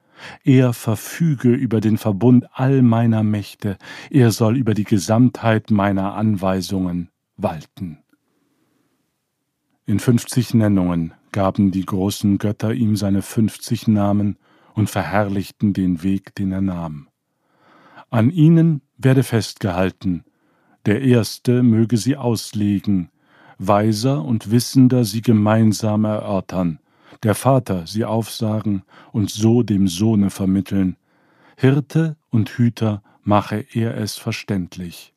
[0.44, 3.76] Er verfüge über den Verbund all meiner Mächte,
[4.08, 7.98] er soll über die Gesamtheit meiner Anweisungen walten.
[9.88, 14.36] In fünfzig Nennungen gaben die großen Götter ihm seine fünfzig Namen
[14.74, 17.08] und verherrlichten den Weg, den er nahm.
[18.10, 20.24] An ihnen werde festgehalten,
[20.86, 23.10] der Erste möge sie auslegen,
[23.58, 26.80] Weiser und Wissender sie gemeinsam erörtern,
[27.22, 28.82] der Vater sie aufsagen
[29.12, 30.96] und so dem Sohne vermitteln,
[31.56, 35.14] Hirte und Hüter mache er es verständlich.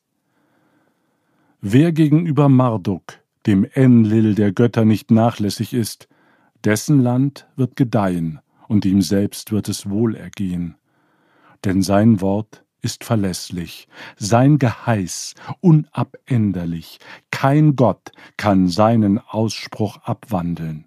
[1.59, 6.07] Wer gegenüber Marduk, dem Enlil der Götter, nicht nachlässig ist,
[6.63, 10.75] dessen Land wird gedeihen, und ihm selbst wird es wohl ergehen.
[11.65, 13.87] Denn sein Wort ist verlässlich,
[14.17, 16.99] sein Geheiß unabänderlich,
[17.31, 20.85] kein Gott kann seinen Ausspruch abwandeln.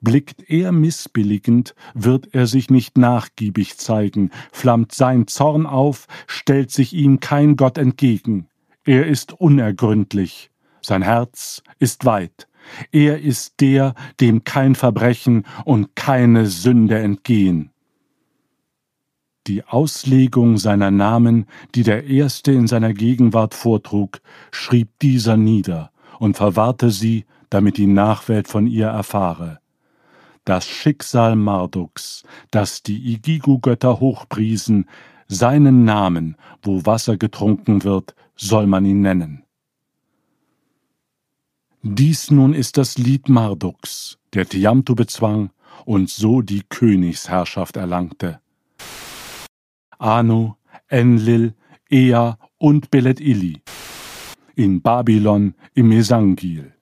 [0.00, 6.92] Blickt er missbilligend, wird er sich nicht nachgiebig zeigen, flammt sein Zorn auf, stellt sich
[6.92, 8.46] ihm kein Gott entgegen.
[8.84, 10.50] Er ist unergründlich,
[10.84, 12.48] sein Herz ist weit,
[12.92, 17.70] er ist der, dem kein Verbrechen und keine Sünde entgehen.
[19.46, 24.20] Die Auslegung seiner Namen, die der Erste in seiner Gegenwart vortrug,
[24.50, 29.58] schrieb dieser nieder und verwahrte sie, damit die Nachwelt von ihr erfahre.
[30.46, 34.88] Das Schicksal Marduks, das die Igigu-Götter hochpriesen,
[35.28, 39.43] seinen Namen, wo Wasser getrunken wird, soll man ihn nennen.
[41.86, 45.50] Dies nun ist das Lied Marduks, der Tiamtu bezwang
[45.84, 48.40] und so die Königsherrschaft erlangte.
[49.98, 50.54] Anu,
[50.88, 51.52] Enlil,
[51.90, 53.60] Ea und Belet Ili.
[54.54, 56.73] In Babylon im Mesangil.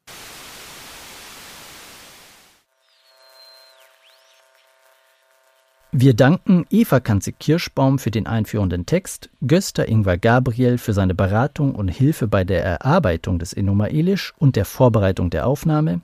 [5.95, 11.89] Wir danken Eva Kanze-Kirschbaum für den einführenden Text, Göster Ingvar Gabriel für seine Beratung und
[11.89, 16.01] Hilfe bei der Erarbeitung des Enomaelisch und der Vorbereitung der Aufnahme,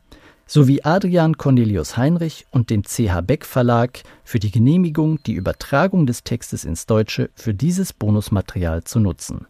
[0.46, 6.22] sowie Adrian Cornelius Heinrich und dem CH Beck Verlag für die Genehmigung, die Übertragung des
[6.22, 9.46] Textes ins Deutsche für dieses Bonusmaterial zu nutzen.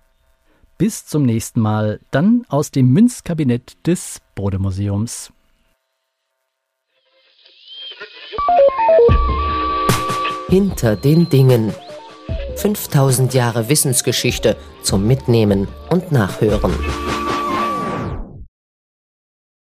[0.78, 5.32] Bis zum nächsten Mal, dann aus dem Münzkabinett des Bodemuseums.
[10.48, 11.74] Hinter den Dingen.
[12.56, 16.72] 5000 Jahre Wissensgeschichte zum Mitnehmen und Nachhören.